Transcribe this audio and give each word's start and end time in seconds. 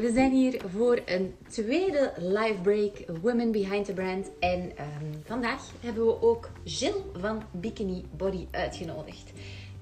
we 0.00 0.12
zijn 0.12 0.32
hier 0.32 0.60
voor 0.68 1.00
een 1.04 1.34
tweede 1.48 2.12
live 2.16 2.60
break 2.62 3.18
Women 3.22 3.50
Behind 3.50 3.84
the 3.84 3.92
Brand. 3.92 4.30
En 4.38 4.76
ehm, 4.76 5.04
vandaag 5.24 5.62
hebben 5.80 6.06
we 6.06 6.22
ook 6.22 6.50
Jill 6.62 6.94
van 7.20 7.42
Bikini 7.50 8.04
Body 8.16 8.46
uitgenodigd. 8.50 9.32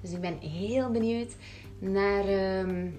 Dus 0.01 0.11
ik 0.11 0.21
ben 0.21 0.37
heel 0.37 0.91
benieuwd 0.91 1.35
naar, 1.79 2.27
ehm, 2.27 2.89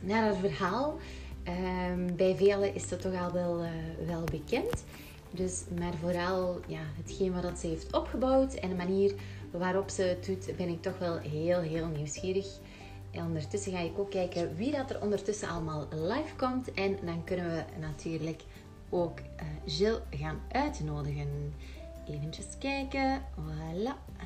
naar 0.00 0.22
haar 0.22 0.34
verhaal. 0.34 0.96
Ehm, 1.42 2.16
bij 2.16 2.36
velen 2.36 2.74
is 2.74 2.88
dat 2.88 3.00
toch 3.00 3.20
al 3.20 3.32
wel, 3.32 3.62
eh, 3.62 3.70
wel 4.06 4.24
bekend. 4.24 4.84
Dus, 5.30 5.64
maar 5.78 5.94
vooral 6.00 6.60
ja, 6.66 6.82
hetgeen 7.02 7.42
wat 7.42 7.58
ze 7.58 7.66
heeft 7.66 7.92
opgebouwd 7.92 8.54
en 8.54 8.68
de 8.68 8.74
manier 8.74 9.14
waarop 9.50 9.90
ze 9.90 10.02
het 10.02 10.26
doet, 10.26 10.56
ben 10.56 10.68
ik 10.68 10.82
toch 10.82 10.98
wel 10.98 11.18
heel, 11.18 11.60
heel 11.60 11.86
nieuwsgierig. 11.86 12.46
En 13.14 13.24
ondertussen 13.24 13.72
ga 13.72 13.78
ik 13.78 13.98
ook 13.98 14.10
kijken 14.10 14.56
wie 14.56 14.72
dat 14.72 14.90
er 14.90 15.00
ondertussen 15.00 15.48
allemaal 15.48 15.88
live 15.90 16.36
komt. 16.36 16.72
En 16.72 16.98
dan 17.04 17.24
kunnen 17.24 17.50
we 17.50 17.62
natuurlijk 17.80 18.42
ook 18.90 19.18
uh, 19.18 19.76
Jill 19.78 19.98
gaan 20.10 20.40
uitnodigen. 20.52 21.54
Even 22.06 22.58
kijken. 22.58 23.22
Voilà. 23.38 24.22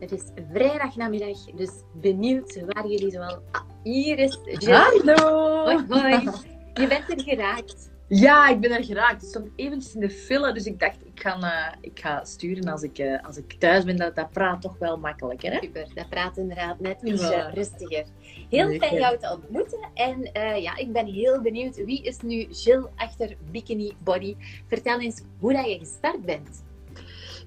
Het 0.00 0.12
is 0.12 0.22
vrijdag 0.52 0.96
namiddag, 0.96 1.44
dus 1.44 1.70
benieuwd 1.92 2.60
waar 2.66 2.86
jullie 2.86 3.10
zoal... 3.10 3.42
Ah, 3.50 3.62
hier 3.82 4.18
is 4.18 4.38
Jill. 4.44 4.74
Hallo! 4.74 5.64
Hoi, 5.64 5.84
hoi. 5.88 6.30
Je 6.74 6.86
bent 6.86 7.10
er 7.10 7.20
geraakt. 7.20 7.90
Ja, 8.08 8.48
ik 8.48 8.60
ben 8.60 8.70
er 8.70 8.84
geraakt. 8.84 9.22
Ik 9.22 9.28
stond 9.28 9.48
eventjes 9.56 9.94
in 9.94 10.00
de 10.00 10.10
file, 10.10 10.52
dus 10.52 10.64
ik 10.64 10.78
dacht, 10.78 10.96
ik 11.20 11.26
ga, 11.26 11.38
uh, 11.38 11.76
ik 11.80 12.00
ga 12.00 12.24
sturen 12.24 12.68
als 12.68 12.82
ik, 12.82 12.98
uh, 12.98 13.24
als 13.26 13.36
ik 13.36 13.52
thuis 13.58 13.84
ben. 13.84 13.96
Dat, 13.96 14.16
dat 14.16 14.30
praat 14.30 14.62
toch 14.62 14.78
wel 14.78 14.98
makkelijker, 14.98 15.52
hè? 15.52 15.58
Super, 15.60 15.86
dat 15.94 16.08
praat 16.08 16.36
inderdaad 16.36 16.80
net 16.80 17.02
iets 17.02 17.28
ja. 17.28 17.50
rustiger. 17.50 18.04
Heel 18.48 18.78
fijn 18.78 18.94
jou 18.94 19.18
te 19.18 19.32
ontmoeten. 19.32 19.88
En 19.94 20.30
uh, 20.36 20.62
ja, 20.62 20.76
ik 20.76 20.92
ben 20.92 21.06
heel 21.06 21.40
benieuwd, 21.40 21.84
wie 21.84 22.02
is 22.02 22.20
nu 22.20 22.46
Jill 22.50 22.86
achter 22.96 23.36
Bikini 23.50 23.92
Body? 24.04 24.36
Vertel 24.66 25.00
eens 25.00 25.22
hoe 25.38 25.52
dat 25.52 25.66
je 25.66 25.78
gestart 25.78 26.24
bent. 26.24 26.62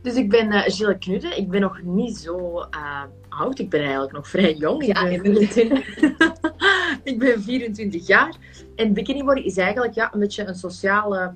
Dus 0.02 0.16
ik 0.16 0.30
ben 0.30 0.52
uh, 0.52 0.62
Gilles 0.62 0.98
Knudde. 1.00 1.36
Ik 1.36 1.50
ben 1.50 1.62
nog 1.62 1.82
niet 1.82 2.18
zo 2.18 2.60
uh, 2.60 3.04
oud. 3.30 3.60
Ik 3.60 3.70
ben 3.70 3.82
eigenlijk 3.82 4.12
nog 4.12 4.28
vrij 4.28 4.54
jong. 4.54 4.86
Ja, 4.86 5.06
ik, 5.08 5.22
ben, 5.22 5.42
ik 7.04 7.20
ben 7.20 7.44
24 7.44 8.08
jaar. 8.08 8.36
En 8.76 8.94
Bikini 8.94 9.24
Body 9.24 9.42
is 9.42 9.58
eigenlijk 9.58 9.94
ja, 9.94 10.14
een 10.14 10.20
beetje 10.20 10.46
een 10.46 10.56
sociale 10.56 11.34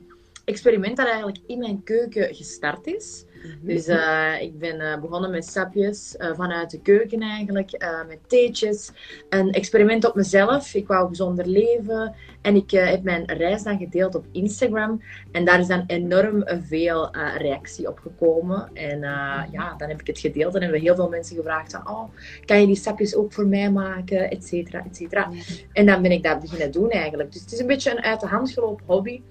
experiment 0.48 0.98
dat 0.98 1.06
eigenlijk 1.06 1.40
in 1.48 1.59
mijn 1.59 1.84
keuken 1.84 2.36
gestart 2.36 2.88
is. 2.88 3.26
Mm-hmm. 3.38 3.59
Dus 3.64 3.88
uh, 3.88 4.42
ik 4.42 4.59
ben 4.59 4.80
uh, 4.80 5.00
begonnen 5.00 5.31
met 5.31 5.45
sapjes 5.45 6.16
uh, 6.17 6.36
vanuit 6.36 6.72
de 6.72 6.81
keuken 6.81 7.22
eigenlijk, 7.22 7.72
met 8.08 8.17
theetjes. 8.28 8.92
Een 9.30 9.52
experiment 9.52 10.06
op 10.06 10.16
mezelf. 10.16 10.73
Ik 10.73 10.88
wou 10.88 11.08
gezonder 11.08 11.48
leven. 11.48 12.16
En 12.42 12.56
ik 12.56 12.72
heb 12.72 13.03
mijn 13.03 13.25
reis 13.25 13.64
dan 13.64 13.78
gedeeld 13.78 14.16
op 14.16 14.25
Instagram. 14.31 15.02
En 15.31 15.45
daar 15.45 15.59
is 15.59 15.68
dan 15.68 15.84
enorm 15.88 16.44
veel 16.68 17.16
reactie 17.38 17.88
op 17.88 18.00
gekomen. 18.00 18.70
En 18.73 19.00
ja, 19.52 19.75
dan 19.78 19.90
heb 19.90 20.00
ik 20.02 20.08
het 20.08 20.20
gedeeld. 20.20 20.56
En 20.56 20.62
hebben 20.62 20.81
heel 20.81 20.95
veel 20.95 21.09
mensen 21.09 21.36
gevraagd 21.36 21.72
van, 21.72 21.90
oh, 21.90 22.09
kan 22.45 22.59
je 22.59 22.66
die 22.66 22.75
sapjes 22.75 23.16
ook 23.16 23.34
voor 23.34 23.48
mij 23.48 23.72
maken? 23.72 24.30
Et 24.30 24.45
cetera, 24.45 24.86
et 24.86 24.95
cetera. 24.95 25.31
En 25.73 25.86
dan 25.86 26.02
ben 26.02 26.12
ik 26.12 26.23
dat 26.23 26.42
beginnen 26.42 26.72
doen 26.72 26.90
eigenlijk. 26.90 27.31
Dus 27.31 27.42
het 27.42 27.52
is 27.52 27.59
een 27.59 27.68
beetje 27.68 27.92
een 27.92 28.03
uit 28.03 28.20
de 28.20 28.28
hand 28.28 28.52
gelopen 28.52 28.86
hobby. 28.86 29.22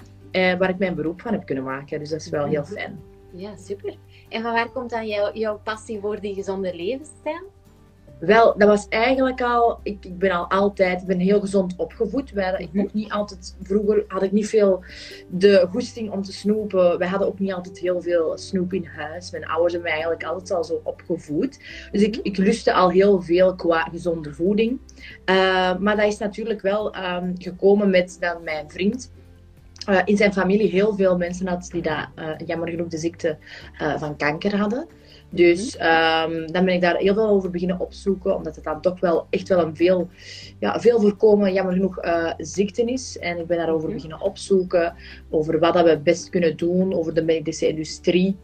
Waar 0.58 0.68
ik 0.68 0.78
mijn 0.78 0.94
beroep 0.94 1.20
van 1.20 1.32
heb 1.32 1.46
kunnen 1.46 1.64
maken. 1.64 1.98
Dus 1.98 2.10
dat 2.10 2.20
is 2.20 2.28
wel 2.28 2.46
heel 2.46 2.64
fijn. 2.64 3.00
Ja, 3.32 3.56
super. 3.56 3.96
En 4.28 4.42
van 4.42 4.52
waar 4.52 4.70
komt 4.70 4.90
dan 4.90 5.06
jouw, 5.06 5.32
jouw 5.32 5.60
passie 5.64 6.00
voor 6.00 6.20
die 6.20 6.34
gezonde 6.34 6.74
levensstijl? 6.74 7.54
Wel, 8.18 8.58
dat 8.58 8.68
was 8.68 8.88
eigenlijk 8.88 9.42
al, 9.42 9.80
ik, 9.82 10.04
ik 10.04 10.18
ben 10.18 10.30
al 10.30 10.50
altijd, 10.50 11.00
ik 11.00 11.06
ben 11.06 11.18
heel 11.18 11.40
gezond 11.40 11.74
opgevoed. 11.76 12.30
Wij, 12.30 12.54
ik 12.58 12.72
mocht 12.72 12.94
niet 12.94 13.12
altijd, 13.12 13.56
vroeger 13.62 14.04
had 14.08 14.22
ik 14.22 14.32
niet 14.32 14.48
veel 14.48 14.84
de 15.28 15.66
goesting 15.70 16.10
om 16.10 16.22
te 16.22 16.32
snoepen. 16.32 16.98
Wij 16.98 17.08
hadden 17.08 17.28
ook 17.28 17.38
niet 17.38 17.52
altijd 17.52 17.78
heel 17.78 18.02
veel 18.02 18.38
snoep 18.38 18.72
in 18.72 18.84
huis. 18.84 19.30
Mijn 19.30 19.46
ouders 19.46 19.72
hebben 19.72 19.90
mij 19.90 20.00
eigenlijk 20.00 20.30
altijd 20.30 20.50
al 20.50 20.64
zo 20.64 20.80
opgevoed. 20.82 21.60
Dus 21.92 22.02
ik, 22.02 22.16
ik 22.16 22.36
lustte 22.36 22.72
al 22.72 22.90
heel 22.90 23.22
veel 23.22 23.54
qua 23.54 23.80
gezonde 23.80 24.34
voeding. 24.34 24.80
Uh, 25.26 25.78
maar 25.78 25.96
dat 25.96 26.06
is 26.06 26.18
natuurlijk 26.18 26.60
wel 26.60 26.96
um, 26.96 27.34
gekomen 27.38 27.90
met 27.90 28.16
dan 28.20 28.42
mijn 28.42 28.70
vriend. 28.70 29.10
Uh, 29.88 30.00
in 30.04 30.16
zijn 30.16 30.32
familie 30.32 30.70
heel 30.70 30.94
veel 30.94 31.16
mensen 31.16 31.46
had 31.46 31.68
die 31.70 31.82
dat, 31.82 32.08
uh, 32.18 32.30
jammer 32.46 32.68
genoeg 32.68 32.88
de 32.88 32.98
ziekte 32.98 33.38
uh, 33.82 33.98
van 33.98 34.16
kanker 34.16 34.56
hadden. 34.56 34.86
Dus 35.30 35.74
um, 35.74 36.52
dan 36.52 36.64
ben 36.64 36.74
ik 36.74 36.80
daar 36.80 36.96
heel 36.96 37.14
veel 37.14 37.28
over 37.28 37.50
beginnen 37.50 37.80
opzoeken, 37.80 38.36
omdat 38.36 38.54
het 38.54 38.64
dan 38.64 38.80
toch 38.80 39.00
wel 39.00 39.26
echt 39.30 39.48
wel 39.48 39.58
een 39.58 39.76
veel, 39.76 40.08
ja, 40.58 40.80
veel 40.80 41.00
voorkomen, 41.00 41.52
jammer 41.52 41.74
genoeg, 41.74 41.98
ziekte 42.38 42.82
is. 42.82 43.18
En 43.18 43.38
ik 43.38 43.46
ben 43.46 43.56
daarover 43.56 43.92
beginnen 43.92 44.20
opzoeken, 44.20 44.94
over 45.30 45.58
wat 45.58 45.74
dat 45.74 45.84
we 45.84 45.98
best 45.98 46.28
kunnen 46.28 46.56
doen, 46.56 46.94
over 46.94 47.14
de 47.14 47.22
medische 47.22 47.68
industrie 47.68 48.36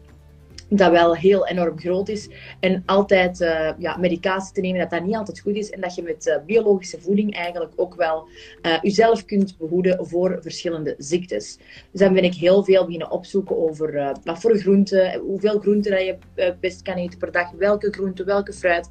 dat 0.77 0.91
wel 0.91 1.15
heel 1.15 1.47
enorm 1.47 1.79
groot 1.79 2.09
is. 2.09 2.29
En 2.59 2.83
altijd 2.85 3.41
uh, 3.41 3.71
ja, 3.77 3.97
medicatie 3.97 4.53
te 4.53 4.61
nemen, 4.61 4.79
dat 4.79 4.89
dat 4.89 5.03
niet 5.03 5.15
altijd 5.15 5.39
goed 5.39 5.55
is. 5.55 5.69
En 5.69 5.81
dat 5.81 5.95
je 5.95 6.03
met 6.03 6.25
uh, 6.27 6.35
biologische 6.45 7.01
voeding 7.01 7.35
eigenlijk 7.35 7.73
ook 7.75 7.95
wel 7.95 8.27
uh, 8.61 8.77
jezelf 8.81 9.25
kunt 9.25 9.57
behoeden 9.57 10.07
voor 10.07 10.37
verschillende 10.41 10.95
ziektes. 10.97 11.57
Dus 11.91 12.01
dan 12.01 12.13
ben 12.13 12.23
ik 12.23 12.33
heel 12.33 12.63
veel 12.63 12.85
beginnen 12.85 13.11
opzoeken 13.11 13.57
over 13.57 14.17
wat 14.23 14.39
voor 14.39 14.57
groenten, 14.57 15.19
hoeveel 15.19 15.59
groenten 15.59 15.91
dat 15.91 16.01
je 16.01 16.17
best 16.59 16.81
kan 16.81 16.95
eten 16.95 17.19
per 17.19 17.31
dag, 17.31 17.51
welke 17.51 17.91
groenten, 17.91 18.25
welke 18.25 18.53
fruit. 18.53 18.89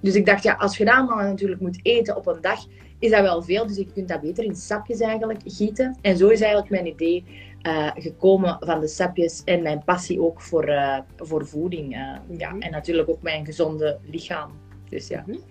Dus 0.00 0.14
ik 0.14 0.26
dacht, 0.26 0.42
ja, 0.42 0.54
als 0.54 0.76
je 0.76 0.84
dat 0.84 1.08
natuurlijk 1.08 1.60
moet 1.60 1.80
eten 1.82 2.16
op 2.16 2.26
een 2.26 2.40
dag, 2.40 2.66
is 2.98 3.10
dat 3.10 3.20
wel 3.20 3.42
veel. 3.42 3.66
Dus 3.66 3.76
je 3.76 3.86
kunt 3.94 4.08
dat 4.08 4.20
beter 4.20 4.44
in 4.44 4.54
sapjes 4.54 5.00
eigenlijk 5.00 5.40
gieten. 5.44 5.98
En 6.02 6.16
zo 6.16 6.28
is 6.28 6.40
eigenlijk 6.40 6.70
mijn 6.70 6.86
idee 6.86 7.24
uh, 7.66 7.90
gekomen 7.94 8.56
van 8.60 8.80
de 8.80 8.88
sapjes 8.88 9.42
en 9.44 9.62
mijn 9.62 9.84
passie 9.84 10.22
ook 10.22 10.40
voor, 10.40 10.68
uh, 10.68 10.98
voor 11.16 11.46
voeding. 11.46 11.96
Uh, 11.96 12.00
mm-hmm. 12.00 12.38
ja. 12.38 12.56
En 12.58 12.70
natuurlijk 12.70 13.08
ook 13.08 13.22
mijn 13.22 13.44
gezonde 13.44 13.98
lichaam. 14.02 14.50
Dus 14.88 15.08
ja. 15.08 15.24
Mm-hmm. 15.26 15.42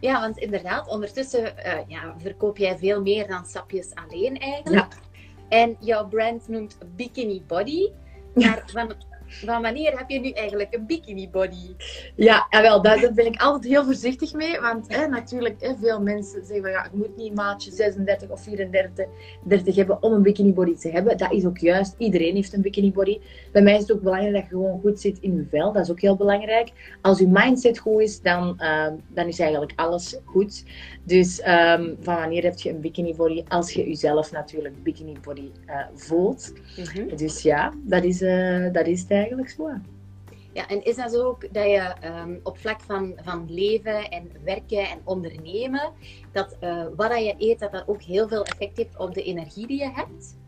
Ja, 0.00 0.20
want 0.20 0.38
inderdaad, 0.38 0.88
ondertussen 0.88 1.52
ja, 1.86 2.14
verkoop 2.18 2.56
jij 2.56 2.78
veel 2.78 3.02
meer 3.02 3.26
dan 3.28 3.46
sapjes 3.46 3.94
alleen 3.94 4.38
eigenlijk. 4.38 4.92
Ja. 4.92 5.08
En 5.48 5.76
jouw 5.80 6.08
brand 6.08 6.48
noemt 6.48 6.78
Bikini 6.96 7.42
Body. 7.46 7.88
Maar 8.34 8.62
van, 8.66 8.94
van 9.30 9.62
wanneer 9.62 9.98
heb 9.98 10.10
je 10.10 10.20
nu 10.20 10.30
eigenlijk 10.30 10.74
een 10.74 10.86
bikini 10.86 11.28
body? 11.28 11.74
Ja, 12.16 12.46
wel, 12.50 12.82
daar, 12.82 13.00
daar 13.00 13.12
ben 13.12 13.26
ik 13.26 13.40
altijd 13.40 13.72
heel 13.72 13.84
voorzichtig 13.84 14.32
mee. 14.32 14.60
Want 14.60 14.96
hè, 14.96 15.06
natuurlijk, 15.06 15.60
hè, 15.60 15.74
veel 15.80 16.00
mensen 16.00 16.44
zeggen 16.44 16.62
van 16.62 16.70
ja, 16.70 16.84
ik 16.84 16.92
moet 16.92 17.16
niet 17.16 17.34
maatje 17.34 17.72
36 17.72 18.28
of 18.28 18.42
34 18.42 19.06
30 19.44 19.76
hebben 19.76 20.02
om 20.02 20.12
een 20.12 20.22
bikini 20.22 20.52
body 20.52 20.74
te 20.74 20.88
hebben. 20.88 21.18
Dat 21.18 21.32
is 21.32 21.44
ook 21.44 21.58
juist. 21.58 21.94
Iedereen 21.98 22.34
heeft 22.34 22.52
een 22.52 22.62
bikini 22.62 22.92
body. 22.92 23.20
Bij 23.52 23.62
mij 23.62 23.74
is 23.74 23.80
het 23.80 23.92
ook 23.92 24.02
belangrijk 24.02 24.34
dat 24.34 24.42
je 24.42 24.48
gewoon 24.48 24.80
goed 24.80 25.00
zit 25.00 25.18
in 25.20 25.34
je 25.34 25.46
vel. 25.50 25.72
Dat 25.72 25.82
is 25.82 25.90
ook 25.90 26.00
heel 26.00 26.16
belangrijk. 26.16 26.96
Als 27.02 27.18
je 27.18 27.28
mindset 27.28 27.78
goed 27.78 28.00
is, 28.00 28.20
dan, 28.20 28.58
uh, 28.60 28.86
dan 29.08 29.26
is 29.26 29.38
eigenlijk 29.38 29.72
alles 29.76 30.18
goed. 30.24 30.64
Dus 31.04 31.40
um, 31.46 31.96
van 32.00 32.14
wanneer 32.14 32.42
heb 32.42 32.58
je 32.58 32.70
een 32.70 32.80
bikini 32.80 33.14
body? 33.14 33.44
Als 33.48 33.72
je 33.72 33.88
jezelf 33.88 34.32
natuurlijk 34.32 34.82
bikini 34.82 35.16
body 35.22 35.50
uh, 35.66 35.76
voelt. 35.94 36.52
Mm 36.76 36.84
-hmm. 36.84 37.16
Dus 37.16 37.42
ja, 37.42 37.72
dat 37.82 38.04
is, 38.04 38.22
uh, 38.22 38.72
dat 38.72 38.86
is 38.86 39.00
het 39.00 39.10
eigenlijk 39.20 39.50
zo. 39.50 39.70
Ja, 40.52 40.68
en 40.68 40.84
is 40.84 40.96
dat 40.96 41.12
zo 41.12 41.24
ook 41.24 41.54
dat 41.54 41.64
je 41.64 41.94
um, 42.04 42.40
op 42.42 42.58
vlak 42.58 42.80
van, 42.80 43.18
van 43.22 43.46
leven 43.48 44.10
en 44.10 44.30
werken 44.44 44.88
en 44.88 45.00
ondernemen, 45.04 45.92
dat 46.32 46.56
uh, 46.62 46.86
wat 46.96 47.10
je 47.10 47.34
eet, 47.38 47.58
dat 47.58 47.72
dat 47.72 47.88
ook 47.88 48.02
heel 48.02 48.28
veel 48.28 48.44
effect 48.44 48.76
heeft 48.76 48.98
op 48.98 49.14
de 49.14 49.22
energie 49.22 49.66
die 49.66 49.78
je 49.78 49.90
hebt? 49.90 50.38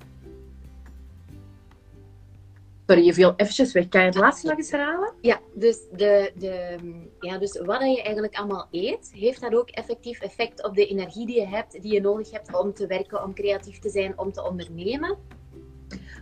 Sorry, 2.87 3.05
je 3.05 3.15
viel 3.15 3.33
eventjes 3.37 3.73
weg. 3.73 3.89
Kan 3.89 4.01
je 4.01 4.07
het 4.07 4.17
laatste 4.17 4.47
nog 4.47 4.57
eens 4.57 4.71
herhalen? 4.71 5.13
Ja, 5.21 5.41
dus, 5.55 5.79
de, 5.93 6.33
de, 6.35 6.77
ja, 7.21 7.39
dus 7.39 7.61
wat 7.61 7.81
je 7.81 8.03
eigenlijk 8.03 8.37
allemaal 8.37 8.69
eet, 8.71 9.13
heeft 9.15 9.41
dat 9.41 9.55
ook 9.55 9.69
effectief 9.69 10.21
effect 10.21 10.65
op 10.65 10.75
de 10.75 10.87
energie 10.87 11.27
die 11.27 11.41
je 11.41 11.47
hebt, 11.47 11.83
die 11.83 11.93
je 11.93 12.01
nodig 12.01 12.31
hebt 12.31 12.59
om 12.61 12.75
te 12.75 12.87
werken, 12.87 13.25
om 13.25 13.35
creatief 13.35 13.79
te 13.79 13.91
zijn, 13.91 14.19
om 14.19 14.33
te 14.33 14.45
ondernemen? 14.45 15.17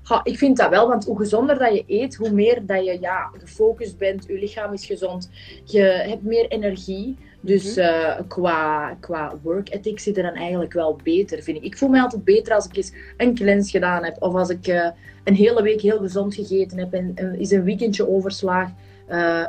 Ha, 0.03 0.21
ik 0.25 0.39
vind 0.39 0.57
dat 0.57 0.71
wel, 0.71 0.89
want 0.89 1.05
hoe 1.05 1.17
gezonder 1.17 1.59
dat 1.59 1.75
je 1.75 1.85
eet, 1.87 2.17
hoe 2.17 2.31
meer 2.31 2.67
dat 2.67 2.85
je 2.85 3.01
ja, 3.01 3.31
gefocust 3.39 3.99
bent, 3.99 4.25
je 4.27 4.39
lichaam 4.39 4.73
is 4.73 4.87
gezond, 4.87 5.31
je 5.65 5.83
hebt 5.83 6.23
meer 6.23 6.49
energie. 6.49 7.17
Dus 7.43 7.77
uh, 7.77 8.19
qua, 8.29 8.97
qua 9.01 9.35
work 9.43 9.71
ethic 9.71 10.01
zit 10.01 10.17
er 10.17 10.23
dan 10.23 10.35
eigenlijk 10.35 10.73
wel 10.73 10.99
beter, 11.03 11.43
vind 11.43 11.57
ik. 11.57 11.65
Ik 11.65 11.77
voel 11.77 11.89
me 11.89 12.01
altijd 12.01 12.25
beter 12.25 12.55
als 12.55 12.67
ik 12.67 12.77
eens 12.77 12.93
een 13.17 13.35
cleanse 13.35 13.71
gedaan 13.71 14.05
heb. 14.05 14.17
Of 14.23 14.35
als 14.35 14.49
ik 14.49 14.67
uh, 14.67 14.89
een 15.25 15.35
hele 15.35 15.63
week 15.63 15.81
heel 15.81 15.99
gezond 15.99 16.35
gegeten 16.35 16.79
heb 16.79 16.93
en 16.93 17.15
uh, 17.15 17.41
is 17.41 17.51
een 17.51 17.65
weekendje 17.65 18.09
overslaag 18.09 18.69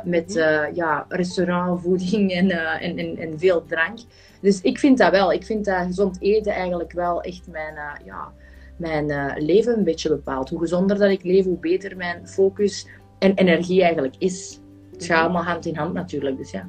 met 0.04 0.32
ja, 0.74 1.06
restaurantvoeding 1.08 2.32
en, 2.32 2.50
en, 2.80 2.98
en, 2.98 3.18
en, 3.18 3.38
veel 3.38 3.64
drank. 3.66 3.98
Dus 4.40 4.60
ik 4.60 4.78
vind 4.78 4.98
dat 4.98 5.10
wel. 5.10 5.32
Ik 5.32 5.44
vind 5.44 5.64
dat 5.64 5.86
gezond 5.86 6.16
eten 6.20 6.52
eigenlijk 6.52 6.92
wel 6.92 7.20
echt 7.20 7.46
mijn, 7.50 7.74
ja, 8.04 8.32
mijn 8.76 9.10
uh, 9.10 9.32
leven 9.36 9.78
een 9.78 9.84
beetje 9.84 10.08
bepaalt. 10.08 10.50
Hoe 10.50 10.58
gezonder 10.58 10.98
dat 10.98 11.10
ik 11.10 11.22
leef, 11.22 11.44
hoe 11.44 11.58
beter 11.58 11.96
mijn 11.96 12.28
focus 12.28 12.86
en 13.18 13.34
energie 13.34 13.82
eigenlijk 13.82 14.14
is. 14.18 14.60
Het 14.92 15.04
gaat 15.04 15.22
allemaal 15.22 15.44
hand 15.44 15.66
in 15.66 15.76
hand 15.76 15.92
natuurlijk, 15.94 16.36
dus 16.36 16.50
ja. 16.50 16.68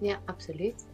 Ja, 0.00 0.20
absoluut. 0.24 0.86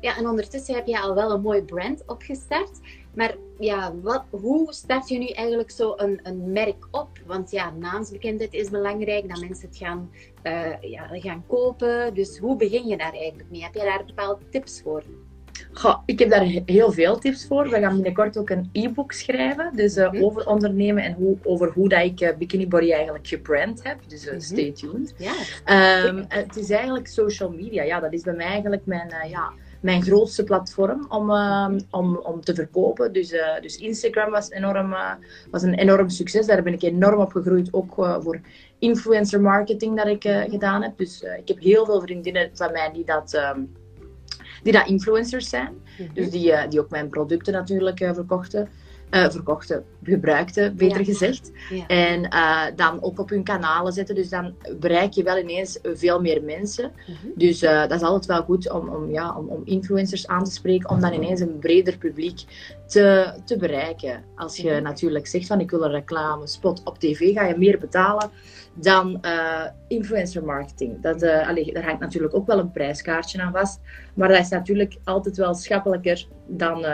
Ja, 0.00 0.16
en 0.16 0.28
ondertussen 0.28 0.74
heb 0.74 0.86
je 0.86 1.00
al 1.00 1.14
wel 1.14 1.32
een 1.32 1.42
mooi 1.42 1.62
brand 1.62 2.02
opgestart. 2.06 2.80
Maar 3.14 3.36
ja, 3.58 3.94
wat, 4.02 4.24
hoe 4.30 4.72
start 4.72 5.08
je 5.08 5.18
nu 5.18 5.26
eigenlijk 5.26 5.70
zo 5.70 5.92
een, 5.96 6.20
een 6.22 6.52
merk 6.52 6.88
op? 6.90 7.08
Want 7.26 7.50
ja, 7.50 7.70
naamsbekendheid 7.70 8.52
is 8.52 8.70
belangrijk, 8.70 9.28
dat 9.28 9.40
mensen 9.40 9.68
het 9.68 9.76
gaan, 9.76 10.10
uh, 10.42 10.80
ja, 10.80 11.08
gaan 11.12 11.44
kopen. 11.46 12.14
Dus 12.14 12.38
hoe 12.38 12.56
begin 12.56 12.86
je 12.86 12.96
daar 12.96 13.12
eigenlijk 13.12 13.50
mee? 13.50 13.62
Heb 13.62 13.74
je 13.74 13.80
daar 13.80 14.04
bepaalde 14.06 14.48
tips 14.50 14.82
voor? 14.82 15.02
Goh, 15.72 16.02
ik 16.06 16.18
heb 16.18 16.30
daar 16.30 16.46
heel 16.66 16.92
veel 16.92 17.18
tips 17.18 17.46
voor. 17.46 17.68
We 17.68 17.78
gaan 17.78 17.94
binnenkort 17.94 18.38
ook 18.38 18.50
een 18.50 18.68
e-book 18.72 19.12
schrijven. 19.12 19.70
Dus 19.74 19.96
uh, 19.96 20.12
mm 20.12 20.20
over 20.22 20.46
ondernemen 20.46 21.04
en 21.04 21.12
hoe, 21.12 21.36
over 21.42 21.72
hoe 21.72 21.88
dat 21.88 22.04
ik 22.04 22.20
uh, 22.20 22.28
Bikini 22.38 22.68
Body 22.68 22.92
eigenlijk 22.92 23.26
gebrand 23.26 23.82
heb. 23.82 23.98
Dus 24.06 24.26
uh, 24.26 24.32
stay 24.38 24.72
tuned. 24.72 25.14
Ja. 25.16 26.04
Um, 26.06 26.24
het 26.28 26.56
is 26.56 26.70
eigenlijk 26.70 27.06
social 27.06 27.50
media. 27.50 27.82
Ja, 27.82 28.00
dat 28.00 28.12
is 28.12 28.22
bij 28.22 28.34
mij 28.34 28.46
eigenlijk 28.46 28.86
mijn, 28.86 29.14
ja, 29.28 29.52
mijn 29.80 30.02
grootste 30.02 30.44
platform 30.44 31.06
om, 31.08 31.30
uh, 31.30 31.68
om, 31.90 32.16
om 32.16 32.40
te 32.40 32.54
verkopen. 32.54 33.12
Dus, 33.12 33.34
dus 33.60 33.76
Instagram 33.76 34.30
was, 34.30 34.50
enorm, 34.50 34.94
was 35.50 35.62
een 35.62 35.74
enorm 35.74 36.08
succes. 36.08 36.46
Daar 36.46 36.62
ben 36.62 36.72
ik 36.72 36.82
enorm 36.82 37.20
op 37.20 37.32
gegroeid. 37.32 37.68
Ook 37.72 37.94
voor 37.94 38.40
influencer 38.78 39.40
marketing 39.40 39.96
dat 39.96 40.06
ik 40.06 40.22
gedaan 40.50 40.82
heb. 40.82 40.98
Dus 40.98 41.22
ik 41.22 41.48
heb 41.48 41.58
heel 41.58 41.84
veel 41.84 42.00
vriendinnen 42.00 42.50
van 42.52 42.72
mij 42.72 42.90
die 42.92 43.04
dat, 43.04 43.34
um, 43.56 43.72
die 44.62 44.72
dat 44.72 44.86
influencers 44.86 45.48
zijn. 45.48 45.74
Mhm. 45.98 46.14
Dus 46.14 46.30
die, 46.30 46.68
die 46.68 46.80
ook 46.80 46.90
mijn 46.90 47.08
producten 47.08 47.52
natuurlijk 47.52 47.98
verkochten 47.98 48.68
uh, 49.12 49.30
verkochten, 49.30 49.84
gebruikten, 50.02 50.76
beter 50.76 51.04
gezegd. 51.04 51.52
En 51.86 52.24
uh, 52.24 52.64
dan 52.76 53.02
ook 53.02 53.18
op 53.18 53.28
hun 53.28 53.44
kanalen 53.44 53.92
zetten. 53.92 54.14
Dus 54.14 54.28
dan 54.28 54.54
bereik 54.80 55.12
je 55.12 55.22
wel 55.22 55.38
ineens 55.38 55.78
veel 55.82 56.20
meer 56.20 56.42
mensen. 56.42 56.92
Mhm. 57.06 57.28
Dus 57.34 57.62
uh, 57.62 57.80
dat 57.80 57.90
is 57.90 58.02
altijd 58.02 58.26
wel 58.26 58.42
goed 58.42 58.70
om, 58.70 58.88
om, 58.88 59.10
ja, 59.10 59.36
om, 59.36 59.48
om, 59.48 59.62
influencers 59.64 60.26
aan 60.26 60.44
te 60.44 60.50
spreken, 60.50 60.90
om 60.90 61.00
dan 61.00 61.12
ineens 61.12 61.40
een 61.40 61.58
breder 61.58 61.98
publiek 61.98 62.40
te, 62.86 63.34
te 63.44 63.56
bereiken. 63.56 64.24
Als 64.36 64.56
je 64.56 64.70
mhm. 64.70 64.82
natuurlijk 64.82 65.26
zegt 65.26 65.46
van 65.46 65.60
ik 65.60 65.70
wil 65.70 65.84
een 65.84 65.90
reclame 65.90 66.46
spot 66.46 66.82
op 66.84 66.98
tv, 66.98 67.32
ga 67.32 67.46
je 67.46 67.58
meer 67.58 67.78
betalen 67.78 68.30
dan 68.74 69.20
influencer 69.88 70.44
marketing. 70.44 71.00
Dat, 71.00 71.22
allee, 71.22 71.72
daar 71.72 71.84
hangt 71.84 72.00
natuurlijk 72.00 72.34
ook 72.34 72.46
wel 72.46 72.58
een 72.58 72.70
prijskaartje 72.70 73.42
aan 73.42 73.52
vast. 73.52 73.80
Maar 74.14 74.28
dat 74.28 74.38
is 74.38 74.48
natuurlijk 74.48 74.96
altijd 75.04 75.36
wel 75.36 75.54
schappelijker 75.54 76.26
dan 76.46 76.84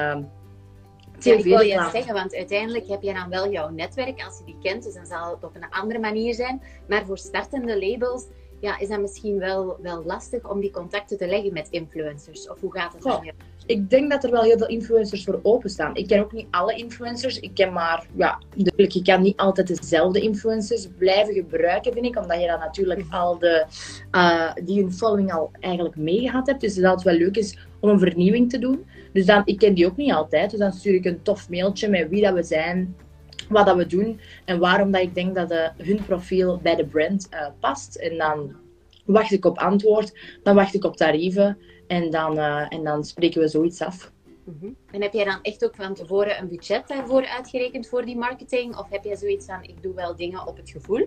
ja, 1.19 1.35
ik 1.35 1.45
wil 1.45 1.61
je 1.61 1.89
zeggen, 1.93 2.15
want 2.15 2.35
uiteindelijk 2.35 2.89
heb 2.89 3.03
je 3.03 3.15
dan 3.15 3.29
wel 3.29 3.51
jouw 3.51 3.69
netwerk 3.69 4.25
als 4.25 4.39
je 4.39 4.45
die 4.45 4.59
kent, 4.63 4.85
dus 4.85 4.95
dan 4.95 5.07
zal 5.07 5.31
het 5.31 5.45
op 5.45 5.55
een 5.55 5.71
andere 5.71 5.99
manier 5.99 6.35
zijn. 6.35 6.63
Maar 6.89 7.07
voor 7.07 7.19
startende 7.19 7.87
labels 7.89 8.27
ja, 8.61 8.79
is 8.79 8.89
dat 8.89 9.01
misschien 9.01 9.39
wel, 9.39 9.77
wel 9.83 10.03
lastig 10.05 10.51
om 10.51 10.61
die 10.61 10.71
contacten 10.71 11.19
te 11.19 11.27
leggen 11.27 11.53
met 11.53 11.69
influencers. 11.71 12.51
Of 12.51 12.61
hoe 12.61 12.73
gaat 12.73 12.93
het 12.93 13.03
dan? 13.03 13.33
Ik 13.67 13.91
denk 13.91 14.11
dat 14.11 14.25
er 14.25 14.31
wel 14.31 14.43
heel 14.43 14.59
veel 14.59 14.69
influencers 14.69 15.25
voor 15.25 15.41
openstaan. 15.43 15.95
Ik 15.95 16.07
ken 16.07 16.21
ook 16.21 16.33
niet 16.33 16.47
alle 16.51 16.75
influencers. 16.75 17.41
Ik 17.41 17.55
ken 17.55 17.73
maar, 17.73 18.07
ja, 18.15 18.43
je 18.55 19.03
kan 19.03 19.23
niet 19.23 19.37
altijd 19.37 19.67
dezelfde 19.67 20.21
influencers 20.21 20.89
blijven 20.99 21.35
gebruiken, 21.35 21.93
vind 21.93 22.07
ik. 22.07 22.19
Omdat 22.19 22.41
je 22.41 22.47
dan 22.47 22.59
natuurlijk 22.59 23.05
mhm. 23.05 23.15
al 23.15 23.39
de, 23.39 23.67
uh, 24.13 24.53
die 24.65 24.81
hun 24.81 24.93
following 24.93 25.33
al 25.33 25.51
eigenlijk 25.61 25.97
meegehad 25.97 26.47
hebt. 26.47 26.61
Dus 26.61 26.75
dat 26.75 26.95
het 26.95 27.03
wel 27.03 27.15
leuk 27.15 27.37
is 27.37 27.59
om 27.81 27.89
een 27.89 27.99
vernieuwing 27.99 28.51
te 28.51 28.59
doen. 28.59 28.87
Dus 29.19 29.27
dan, 29.27 29.43
ik 29.45 29.59
ken 29.59 29.75
die 29.75 29.87
ook 29.87 29.97
niet 29.97 30.13
altijd. 30.13 30.51
Dus 30.51 30.59
dan 30.59 30.73
stuur 30.73 30.95
ik 30.95 31.05
een 31.05 31.23
tof 31.23 31.49
mailtje 31.49 31.89
met 31.89 32.09
wie 32.09 32.23
dat 32.23 32.35
we 32.35 32.43
zijn, 32.43 32.97
wat 33.49 33.67
dat 33.67 33.77
we 33.77 33.87
doen 33.87 34.21
en 34.45 34.59
waarom 34.59 34.91
dat 34.91 35.03
ik 35.03 35.15
denk 35.15 35.35
dat 35.35 35.51
eh, 35.51 35.69
hun 35.77 36.05
profiel 36.05 36.59
bij 36.63 36.75
de 36.75 36.87
brand 36.87 37.29
uh, 37.35 37.47
past. 37.61 37.97
En 37.97 38.17
dan 38.17 38.57
wacht 39.05 39.33
ik 39.33 39.45
op 39.45 39.59
antwoord, 39.59 40.39
dan 40.43 40.55
wacht 40.55 40.75
ik 40.75 40.85
op 40.85 40.97
tarieven 40.97 41.59
en 41.87 42.11
dan, 42.11 42.37
uh, 42.37 42.67
en 42.69 42.85
dan 42.85 43.05
spreken 43.05 43.41
we 43.41 43.49
zoiets 43.49 43.81
af. 43.81 44.13
Mm 44.45 44.77
En 44.91 45.03
heb 45.03 45.13
jij 45.13 45.25
dan 45.25 45.39
echt 45.43 45.65
ook 45.65 45.75
van 45.75 45.95
tevoren 45.95 46.39
een 46.39 46.49
budget 46.49 46.89
daarvoor 46.89 47.27
uitgerekend 47.27 47.89
voor 47.89 48.05
die 48.05 48.17
marketing? 48.17 48.77
Of 48.77 48.91
heb 48.91 49.05
jij 49.05 49.17
zoiets 49.17 49.47
van, 49.47 49.63
ik 49.63 49.83
doe 49.83 49.95
wel 49.95 50.17
dingen 50.17 50.47
op 50.47 50.57
het 50.57 50.71
gevoel? 50.71 51.07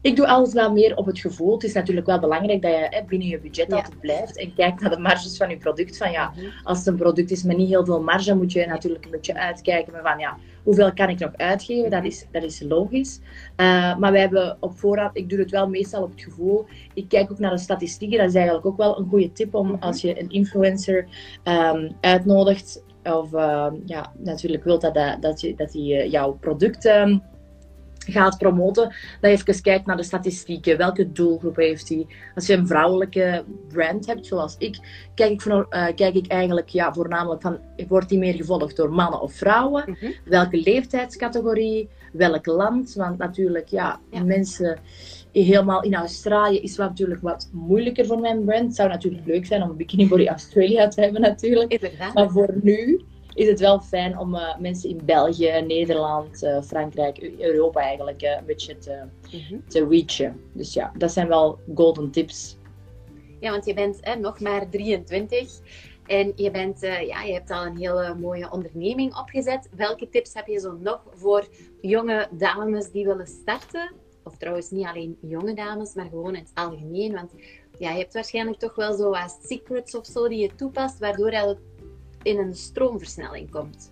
Ik 0.00 0.16
doe 0.16 0.26
alles 0.26 0.52
wel 0.52 0.72
meer 0.72 0.96
op 0.96 1.06
het 1.06 1.18
gevoel. 1.18 1.52
Het 1.52 1.64
is 1.64 1.72
natuurlijk 1.72 2.06
wel 2.06 2.20
belangrijk 2.20 2.62
dat 2.62 2.70
je 2.70 2.86
hè, 2.90 3.04
binnen 3.04 3.28
je 3.28 3.38
budget 3.38 3.72
altijd 3.72 4.00
blijft 4.00 4.38
en 4.38 4.54
kijkt 4.54 4.80
naar 4.80 4.90
de 4.90 4.98
marges 4.98 5.36
van 5.36 5.50
je 5.50 5.56
product. 5.56 5.96
Van, 5.96 6.10
ja, 6.10 6.32
mhm. 6.36 6.46
als 6.62 6.78
het 6.78 6.86
een 6.86 6.96
product 6.96 7.30
is 7.30 7.42
met 7.42 7.56
niet 7.56 7.68
heel 7.68 7.84
veel 7.84 8.02
marge, 8.02 8.34
moet 8.34 8.52
je 8.52 8.66
natuurlijk 8.66 9.04
een 9.04 9.10
beetje 9.10 9.34
uitkijken 9.34 9.92
van 10.02 10.18
ja, 10.18 10.36
hoeveel 10.62 10.92
kan 10.92 11.08
ik 11.08 11.18
nog 11.18 11.36
uitgeven? 11.36 11.90
Dat 11.90 12.04
is, 12.04 12.26
dat 12.30 12.42
is 12.42 12.60
logisch. 12.60 13.20
Uh, 13.56 13.96
maar 13.96 14.12
wij 14.12 14.20
hebben 14.20 14.56
op 14.60 14.78
voorraad, 14.78 15.16
ik 15.16 15.28
doe 15.28 15.38
het 15.38 15.50
wel 15.50 15.68
meestal 15.68 16.02
op 16.02 16.10
het 16.10 16.22
gevoel. 16.22 16.66
Ik 16.94 17.08
kijk 17.08 17.30
ook 17.30 17.38
naar 17.38 17.50
de 17.50 17.58
statistieken. 17.58 18.18
Dat 18.18 18.28
is 18.28 18.34
eigenlijk 18.34 18.66
ook 18.66 18.76
wel 18.76 18.98
een 18.98 19.08
goede 19.08 19.32
tip 19.32 19.54
om 19.54 19.66
mhm. 19.66 19.82
als 19.82 20.00
je 20.00 20.20
een 20.20 20.30
influencer 20.30 21.06
um, 21.44 21.96
uitnodigt. 22.00 22.84
Of 23.02 23.32
uh, 23.32 23.66
ja, 23.84 24.12
natuurlijk 24.18 24.64
wilt 24.64 24.80
dat, 24.80 24.94
dat, 24.94 25.22
dat, 25.22 25.40
je, 25.40 25.54
dat 25.54 25.72
die 25.72 25.94
uh, 25.94 26.10
jouw 26.10 26.32
product 26.32 26.84
gaat 28.06 28.38
promoten, 28.38 28.94
dat 29.20 29.30
je 29.30 29.36
even 29.36 29.62
kijkt 29.62 29.86
naar 29.86 29.96
de 29.96 30.02
statistieken. 30.02 30.76
Welke 30.76 31.12
doelgroep 31.12 31.56
heeft 31.56 31.88
hij? 31.88 32.06
Als 32.34 32.46
je 32.46 32.54
een 32.54 32.66
vrouwelijke 32.66 33.44
brand 33.68 34.06
hebt, 34.06 34.26
zoals 34.26 34.54
ik, 34.58 34.78
kijk 35.14 35.30
ik, 35.30 35.40
voor, 35.40 35.66
uh, 35.70 35.86
kijk 35.94 36.14
ik 36.14 36.26
eigenlijk 36.26 36.68
ja, 36.68 36.92
voornamelijk 36.92 37.42
van, 37.42 37.58
wordt 37.88 38.08
die 38.08 38.18
meer 38.18 38.34
gevolgd 38.34 38.76
door 38.76 38.92
mannen 38.92 39.20
of 39.20 39.32
vrouwen? 39.32 39.84
Mhm. 39.86 40.12
Welke 40.24 40.56
leeftijdscategorie? 40.56 41.88
Welk 42.12 42.46
land? 42.46 42.94
Want 42.94 43.18
natuurlijk, 43.18 43.68
ja, 43.68 44.00
mensen 44.24 44.78
helemaal 45.32 45.82
in 45.82 45.94
Australië 45.94 46.58
is 46.58 46.76
wat 46.76 46.88
natuurlijk 46.88 47.22
wat 47.22 47.50
moeilijker 47.52 48.06
voor 48.06 48.20
mijn 48.20 48.44
brand. 48.44 48.66
Het 48.66 48.76
zou 48.76 48.88
natuurlijk 48.88 49.26
leuk 49.26 49.46
zijn 49.46 49.62
om 49.62 49.76
Bikini 49.76 50.08
Body 50.08 50.26
Australia 50.26 50.88
te 50.88 51.00
hebben 51.00 51.20
natuurlijk. 51.20 51.92
Maar 52.14 52.30
voor 52.30 52.54
nu 52.62 53.04
is 53.36 53.48
het 53.48 53.60
wel 53.60 53.80
fijn 53.80 54.18
om 54.18 54.34
uh, 54.34 54.58
mensen 54.58 54.90
in 54.90 55.00
België, 55.04 55.64
Nederland, 55.66 56.42
uh, 56.42 56.62
Frankrijk, 56.62 57.18
Europa 57.38 57.80
eigenlijk 57.80 58.22
uh, 58.22 58.30
een 58.30 58.44
beetje 58.44 58.78
te, 58.78 59.02
mm 59.32 59.64
te 59.68 59.86
reachen. 59.88 60.40
Dus 60.52 60.72
ja, 60.72 60.92
dat 60.98 61.12
zijn 61.12 61.28
wel 61.28 61.58
golden 61.74 62.10
tips. 62.10 62.56
Ja, 63.40 63.50
want 63.50 63.66
je 63.66 63.74
bent 63.74 64.18
nog 64.20 64.40
maar 64.40 64.68
23 64.70 65.60
en 66.06 66.32
je, 66.36 66.50
bent, 66.50 66.80
ja, 66.80 67.22
je 67.22 67.32
hebt 67.32 67.50
al 67.50 67.66
een 67.66 67.76
hele 67.76 68.14
mooie 68.14 68.50
onderneming 68.50 69.16
opgezet. 69.16 69.68
Welke 69.76 70.08
tips 70.08 70.34
heb 70.34 70.46
je 70.46 70.58
zo 70.58 70.78
nog 70.80 71.02
voor 71.14 71.48
jonge 71.80 72.28
dames 72.30 72.90
die 72.90 73.06
willen 73.06 73.26
starten? 73.26 73.92
Of 74.24 74.36
trouwens 74.36 74.70
niet 74.70 74.86
alleen 74.86 75.18
jonge 75.20 75.54
dames, 75.54 75.94
maar 75.94 76.08
gewoon 76.08 76.34
in 76.34 76.42
het 76.42 76.50
algemeen. 76.54 77.12
Want 77.12 77.32
ja, 77.78 77.90
je 77.90 77.98
hebt 77.98 78.14
waarschijnlijk 78.14 78.58
toch 78.58 78.74
wel 78.74 78.92
zo 78.92 79.10
wat 79.10 79.38
secrets 79.42 79.94
of 79.94 80.06
zo 80.06 80.28
die 80.28 80.38
je 80.38 80.54
toepast, 80.54 80.98
waardoor 80.98 81.30
het 81.30 81.58
in 82.26 82.38
een 82.38 82.54
stroomversnelling 82.54 83.50
komt? 83.50 83.88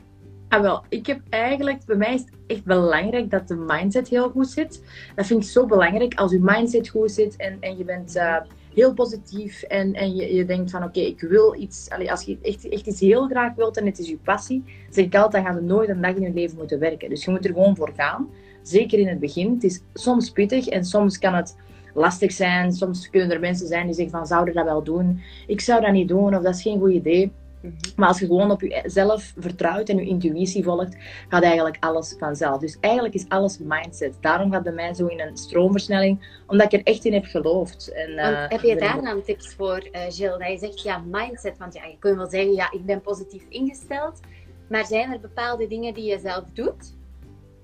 Ah, 0.48 0.60
wel, 0.60 0.84
ik 0.88 1.06
heb 1.06 1.20
eigenlijk, 1.28 1.84
bij 1.84 1.96
mij 1.96 2.14
is 2.14 2.20
het 2.20 2.30
echt 2.46 2.64
belangrijk 2.64 3.30
dat 3.30 3.48
de 3.48 3.56
mindset 3.56 4.08
heel 4.08 4.30
goed 4.30 4.48
zit. 4.48 4.82
Dat 5.14 5.26
vind 5.26 5.42
ik 5.42 5.48
zo 5.48 5.66
belangrijk. 5.66 6.14
Als 6.14 6.32
je 6.32 6.38
mindset 6.42 6.88
goed 6.88 7.10
zit 7.10 7.36
en, 7.36 7.56
en 7.60 7.76
je 7.76 7.84
bent 7.84 8.16
uh, 8.16 8.36
heel 8.74 8.94
positief 8.94 9.62
en, 9.62 9.94
en 9.94 10.14
je, 10.14 10.34
je 10.34 10.44
denkt 10.44 10.70
van 10.70 10.84
oké, 10.84 11.00
ik 11.00 11.20
wil 11.20 11.54
iets. 11.54 11.90
Allee, 11.90 12.10
als 12.10 12.22
je 12.22 12.38
echt, 12.42 12.68
echt 12.68 12.86
iets 12.86 13.00
heel 13.00 13.26
graag 13.26 13.54
wilt 13.54 13.76
en 13.76 13.86
het 13.86 13.98
is 13.98 14.08
je 14.08 14.16
passie, 14.16 14.64
zeg 14.90 15.04
ik 15.04 15.14
altijd, 15.14 15.44
dan 15.44 15.52
gaan 15.52 15.60
we 15.60 15.66
nooit 15.66 15.88
een 15.88 16.00
dag 16.00 16.14
in 16.14 16.22
je 16.22 16.32
leven 16.32 16.56
moeten 16.56 16.78
werken. 16.78 17.08
Dus 17.08 17.24
je 17.24 17.30
moet 17.30 17.44
er 17.44 17.52
gewoon 17.52 17.76
voor 17.76 17.92
gaan. 17.96 18.28
Zeker 18.62 18.98
in 18.98 19.08
het 19.08 19.20
begin. 19.20 19.54
Het 19.54 19.64
is 19.64 19.82
soms 19.94 20.30
pittig 20.30 20.66
en 20.66 20.84
soms 20.84 21.18
kan 21.18 21.34
het 21.34 21.56
lastig 21.94 22.32
zijn. 22.32 22.72
Soms 22.72 23.10
kunnen 23.10 23.30
er 23.30 23.40
mensen 23.40 23.66
zijn 23.66 23.86
die 23.86 23.94
zeggen 23.94 24.12
van 24.12 24.26
zouden 24.26 24.54
dat 24.54 24.64
wel 24.64 24.82
doen? 24.82 25.20
Ik 25.46 25.60
zou 25.60 25.80
dat 25.80 25.92
niet 25.92 26.08
doen 26.08 26.36
of 26.36 26.42
dat 26.42 26.54
is 26.54 26.62
geen 26.62 26.78
goed 26.78 26.92
idee. 26.92 27.32
Mhm. 27.64 27.74
Maar 27.96 28.08
als 28.08 28.18
je 28.18 28.26
gewoon 28.26 28.50
op 28.50 28.60
jezelf 28.60 29.32
vertrouwt 29.38 29.88
en 29.88 29.96
je 29.96 30.06
intuïtie 30.06 30.64
volgt, 30.64 30.96
gaat 31.28 31.42
eigenlijk 31.42 31.76
alles 31.80 32.14
vanzelf. 32.18 32.58
Dus 32.58 32.76
eigenlijk 32.80 33.14
is 33.14 33.28
alles 33.28 33.58
mindset. 33.58 34.16
Daarom 34.20 34.52
gaat 34.52 34.62
bij 34.62 34.72
mij 34.72 34.94
zo 34.94 35.06
in 35.06 35.20
een 35.20 35.36
stroomversnelling, 35.36 36.42
omdat 36.46 36.72
ik 36.72 36.80
er 36.80 36.86
echt 36.86 37.04
in 37.04 37.12
heb 37.12 37.24
geloofd. 37.24 37.92
En, 37.92 38.10
uh, 38.10 38.48
heb 38.48 38.60
je 38.60 38.76
daar 38.76 39.02
dan 39.02 39.22
tips 39.22 39.54
voor, 39.54 39.88
uh, 39.92 40.10
Jill? 40.10 40.38
Dat 40.38 40.48
je 40.48 40.58
zegt, 40.58 40.82
ja, 40.82 41.04
mindset. 41.06 41.58
Want 41.58 41.74
ja, 41.74 41.84
je 41.84 41.98
kunt 41.98 42.16
wel 42.16 42.26
zeggen, 42.26 42.52
ja, 42.52 42.72
ik 42.72 42.84
ben 42.84 43.00
positief 43.00 43.44
ingesteld. 43.48 44.20
Maar 44.68 44.86
zijn 44.86 45.12
er 45.12 45.20
bepaalde 45.20 45.66
dingen 45.66 45.94
die 45.94 46.04
je 46.04 46.18
zelf 46.18 46.44
doet? 46.52 46.96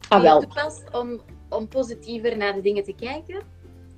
Ah, 0.09 0.23
wel. 0.23 0.39
Die 0.39 0.49
je 0.49 0.55
toepast 0.55 0.85
om, 0.93 1.21
om 1.49 1.69
positiever 1.69 2.37
naar 2.37 2.55
de 2.55 2.61
dingen 2.61 2.85
te 2.85 2.95
kijken? 2.95 3.43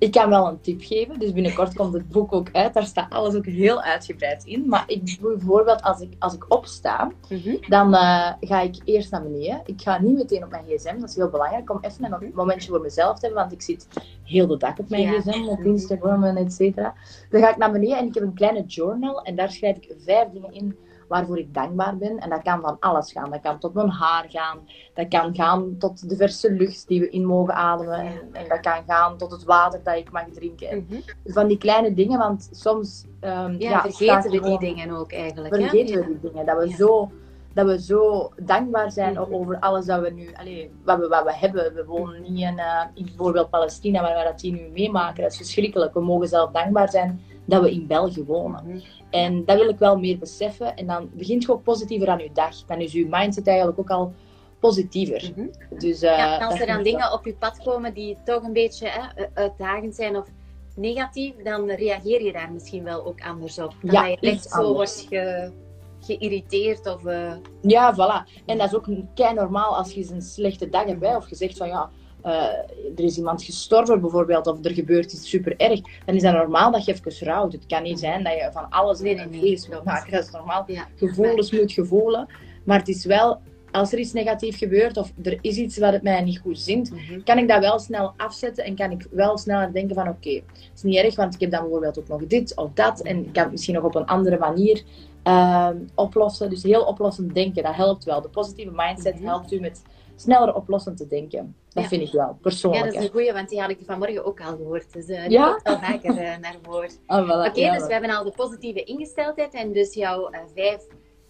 Ik 0.03 0.11
kan 0.11 0.29
wel 0.29 0.47
een 0.47 0.61
tip 0.61 0.81
geven. 0.81 1.19
Dus 1.19 1.33
binnenkort 1.33 1.73
komt 1.73 1.93
het 1.93 2.09
boek 2.09 2.33
ook 2.33 2.49
uit. 2.51 2.73
Daar 2.73 2.85
staat 2.85 3.11
alles 3.11 3.35
ook 3.35 3.45
heel 3.45 3.81
uitgebreid 3.81 4.43
in. 4.43 4.67
Maar 4.67 4.83
ik 4.87 5.17
bijvoorbeeld, 5.21 5.81
als 5.81 6.01
ik, 6.01 6.13
als 6.19 6.33
ik 6.33 6.53
opsta, 6.53 7.11
mhm. 7.29 7.55
dan 7.69 7.93
uh, 7.93 8.31
ga 8.39 8.61
ik 8.61 8.75
eerst 8.83 9.11
naar 9.11 9.23
beneden. 9.23 9.61
Ik 9.65 9.81
ga 9.81 10.01
niet 10.01 10.15
meteen 10.15 10.43
op 10.43 10.49
mijn 10.49 10.63
gsm. 10.67 10.99
Dat 10.99 11.09
is 11.09 11.15
heel 11.15 11.29
belangrijk 11.29 11.69
om 11.69 11.77
even 11.81 12.13
een 12.13 12.31
momentje 12.33 12.69
voor 12.69 12.81
mezelf 12.81 13.19
te 13.19 13.25
hebben. 13.25 13.41
Want 13.41 13.53
ik 13.53 13.61
zit 13.61 13.87
heel 14.23 14.47
de 14.47 14.57
dag 14.57 14.77
op 14.77 14.89
mijn 14.89 15.07
gsm, 15.07 15.47
op 15.47 15.59
Instagram 15.59 16.23
en 16.23 16.37
et 16.37 16.53
cetera. 16.53 16.93
Dan 17.29 17.41
ga 17.41 17.49
ik 17.49 17.57
naar 17.57 17.71
beneden 17.71 17.97
en 17.97 18.07
ik 18.07 18.13
heb 18.13 18.23
een 18.23 18.33
kleine 18.33 18.63
journal. 18.65 19.21
En 19.21 19.35
daar 19.35 19.51
schrijf 19.51 19.77
ik 19.77 19.95
vijf 19.97 20.27
dingen 20.29 20.53
in 20.53 20.77
waarvoor 21.07 21.37
ik 21.37 21.53
dankbaar 21.53 21.97
ben. 21.97 22.17
En 22.19 22.29
dat 22.29 22.41
kan 22.41 22.61
van 22.61 22.77
alles 22.79 23.11
gaan. 23.11 23.31
Dat 23.31 23.41
kan 23.41 23.59
tot 23.59 23.73
mijn 23.73 23.89
haar 23.89 24.25
gaan. 24.29 24.59
Dat 24.93 25.07
kan 25.07 25.35
gaan 25.35 25.75
tot 25.77 26.09
de 26.09 26.15
verse 26.15 26.51
lucht 26.51 26.87
die 26.87 26.99
we 26.99 27.09
in 27.09 27.25
mogen 27.25 27.53
ademen. 27.53 27.99
En, 27.99 28.29
en 28.31 28.47
dat 28.47 28.59
kan 28.59 28.83
gaan 28.87 29.17
tot 29.17 29.31
het 29.31 29.43
water 29.43 29.79
dat 29.83 29.95
ik 29.95 30.11
mag 30.11 30.25
drinken. 30.33 30.85
Mhm. 30.89 30.99
Van 31.25 31.47
die 31.47 31.57
kleine 31.57 31.93
dingen, 31.93 32.19
want 32.19 32.49
soms 32.51 33.05
ehm, 33.19 33.51
Ja, 33.51 33.69
ja, 33.69 33.81
vergeten 33.81 34.31
we 34.31 34.39
die 34.41 34.59
dingen 34.59 34.91
ook 34.91 35.11
eigenlijk. 35.11 35.55
vergeten 35.55 35.99
we 35.99 36.05
die 36.05 36.31
dingen. 36.31 36.45
Dat 36.45 36.57
we, 36.57 36.69
Ja. 36.69 36.75
zo, 36.75 37.11
dat 37.53 37.65
we 37.65 37.81
zo 37.81 38.31
dankbaar 38.41 38.91
zijn 38.91 39.13
Mhm. 39.13 39.33
over 39.33 39.59
alles 39.59 39.85
dat 39.85 40.01
we 40.01 40.09
nu, 40.09 40.33
allee, 40.35 40.71
wat, 40.85 40.99
we, 40.99 41.07
wat 41.07 41.23
we 41.23 41.35
hebben. 41.35 41.73
We 41.73 41.85
wonen 41.85 42.21
niet 42.21 42.39
in, 42.39 42.59
eh, 42.59 42.81
in 42.93 43.05
bijvoorbeeld 43.05 43.49
Palestina, 43.49 44.01
maar 44.01 44.13
waar 44.13 44.23
dat 44.23 44.39
die 44.39 44.51
nu 44.51 44.69
meemaken. 44.73 45.21
Dat 45.23 45.31
is 45.31 45.37
verschrikkelijk. 45.37 45.93
We 45.93 46.01
mogen 46.01 46.27
zelf 46.27 46.51
dankbaar 46.51 46.89
zijn 46.89 47.21
dat 47.45 47.61
we 47.61 47.71
in 47.71 47.87
België 47.87 48.23
wonen. 48.23 48.83
En 49.13 49.45
dat 49.45 49.57
wil 49.57 49.69
ik 49.69 49.79
wel 49.79 49.97
meer 49.97 50.17
beseffen. 50.17 50.75
En 50.75 50.87
dan 50.87 51.09
begint 51.13 51.43
je 51.43 51.51
ook 51.51 51.63
positiever 51.63 52.07
aan 52.09 52.17
je 52.19 52.29
dag. 52.33 52.55
Dan 52.65 52.79
is 52.79 52.91
je 52.91 53.07
mindset 53.09 53.47
eigenlijk 53.47 53.79
ook 53.79 53.89
al 53.89 54.13
positiever. 54.59 55.31
Mhm. 55.35 55.47
Dus, 55.79 55.99
Ja, 55.99 56.39
en 56.39 56.47
als 56.47 56.59
er 56.59 56.67
dan 56.67 56.83
dingen 56.83 57.13
op 57.13 57.25
je 57.25 57.33
pad 57.33 57.63
komen 57.63 57.93
die 57.93 58.17
toch 58.25 58.43
een 58.43 58.53
beetje 58.53 58.87
hè, 58.89 59.25
uitdagend 59.33 59.95
zijn 59.95 60.17
of 60.17 60.27
negatief, 60.75 61.33
dan 61.43 61.69
reageer 61.69 62.23
je 62.23 62.31
daar 62.31 62.51
misschien 62.51 62.83
wel 62.83 63.05
ook 63.05 63.21
anders 63.21 63.59
op. 63.59 63.73
Dan 63.81 63.91
Ja, 63.93 64.05
je 64.05 64.17
echt 64.19 64.49
zo 64.49 64.73
wordt 64.73 65.05
ge, 65.09 65.51
geïrriteerd 65.99 66.87
of... 66.87 67.05
eh, 67.05 67.33
Ja, 67.61 67.93
voilà. 67.95 68.43
En 68.45 68.57
dat 68.57 68.67
is 68.67 68.75
ook 68.75 68.87
kei 69.15 69.33
normaal 69.33 69.75
als 69.77 69.91
je 69.93 69.99
eens 69.99 70.09
een 70.09 70.21
slechte 70.21 70.69
dag 70.69 70.85
hebt. 70.85 71.05
hè, 71.05 71.15
Of 71.15 71.29
je 71.29 71.35
zegt 71.35 71.57
van 71.57 71.67
ja, 71.67 71.89
er 72.23 73.03
is 73.03 73.17
iemand 73.17 73.43
gestorven 73.43 74.01
bijvoorbeeld. 74.01 74.47
Of 74.47 74.65
er 74.65 74.71
gebeurt 74.73 75.13
iets 75.13 75.29
super 75.29 75.53
erg. 75.57 75.81
Dan 76.05 76.15
is 76.15 76.21
dat 76.21 76.33
normaal 76.33 76.71
dat 76.71 76.85
je 76.85 76.93
even 76.93 77.27
rouwt. 77.27 77.51
Het 77.53 77.65
kan 77.65 77.83
niet 77.83 77.99
zijn 77.99 78.23
dat 78.23 78.33
je 78.33 78.49
van 78.53 78.69
alles 78.69 79.01
in 79.01 79.15
klopt. 79.15 79.69
moet 79.69 79.83
maken. 79.83 80.11
Dat 80.11 80.23
is 80.23 80.31
normaal. 80.31 80.63
ja. 80.67 80.87
Gevoelens 80.95 81.51
moet 81.51 81.71
je 81.71 81.85
voelen. 81.85 82.27
Maar 82.65 82.79
het 82.79 82.87
is 82.87 83.05
wel, 83.05 83.39
als 83.71 83.93
er 83.93 83.99
iets 83.99 84.13
negatief 84.13 84.57
gebeurt 84.57 84.97
of 84.97 85.11
er 85.23 85.37
is 85.41 85.57
iets 85.57 85.77
wat 85.77 85.93
het 85.93 86.03
mij 86.03 86.21
niet 86.21 86.39
goed 86.39 86.59
zint, 86.59 86.91
Mhm. 86.91 87.23
kan 87.23 87.37
ik 87.37 87.47
dat 87.47 87.59
wel 87.59 87.79
snel 87.79 88.13
afzetten 88.17 88.63
en 88.63 88.75
kan 88.75 88.91
ik 88.91 89.07
wel 89.11 89.37
sneller 89.37 89.73
denken 89.73 89.95
van 89.95 90.07
oké, 90.07 90.29
het 90.33 90.71
is 90.75 90.81
niet 90.83 90.95
erg, 90.97 91.15
want 91.15 91.33
ik 91.33 91.39
heb 91.39 91.51
dan 91.51 91.61
bijvoorbeeld 91.61 91.99
ook 91.99 92.07
nog 92.07 92.25
dit 92.27 92.55
of 92.55 92.69
dat 92.73 93.01
en 93.01 93.17
ik 93.25 93.33
kan 93.33 93.43
het 93.43 93.51
misschien 93.51 93.73
nog 93.73 93.83
op 93.83 93.95
een 93.95 94.05
andere 94.05 94.37
manier 94.37 94.83
ehm, 95.23 95.77
oplossen. 95.95 96.49
Dus 96.49 96.63
heel 96.63 96.83
oplossend 96.83 97.33
denken, 97.33 97.63
dat 97.63 97.75
helpt 97.75 98.03
wel. 98.03 98.21
De 98.21 98.29
positieve 98.29 98.71
mindset 98.75 99.15
Mhm. 99.15 99.25
helpt 99.25 99.51
u 99.51 99.59
met 99.59 99.81
sneller 100.15 100.55
oplossend 100.55 100.97
te 100.97 101.07
denken. 101.07 101.55
Dat 101.69 101.83
Ja. 101.83 101.89
vind 101.89 102.01
ik 102.01 102.11
wel, 102.11 102.21
Ja, 102.27 102.37
persoonlijk. 102.41 102.83
dat 102.85 102.93
is 102.93 103.03
een 103.03 103.11
goeie, 103.11 103.33
want 103.33 103.49
die 103.49 103.61
had 103.61 103.69
ik 103.69 103.79
vanmorgen 103.85 104.25
ook 104.25 104.41
al 104.41 104.55
gehoord. 104.55 104.93
Dus 104.93 105.05
eh 105.07 105.21
die 105.23 105.31
Ja? 105.31 105.51
komt 105.51 105.61
wel 105.63 105.79
vaker 105.79 106.17
eh, 106.17 106.37
naar 106.37 106.55
voren. 106.61 106.89
Ah, 107.07 107.23
voilà, 107.29 107.49
Oké, 107.49 107.59
ja, 107.59 107.73
dus 107.73 107.85
we 107.87 107.91
hebben 107.93 108.09
al 108.11 108.23
de 108.23 108.31
positieve 108.35 108.83
ingesteldheid 108.83 109.53
en 109.53 109.71
dus 109.71 109.93
jouw 109.93 110.29
eh, 110.29 110.39
vijf 110.55 110.81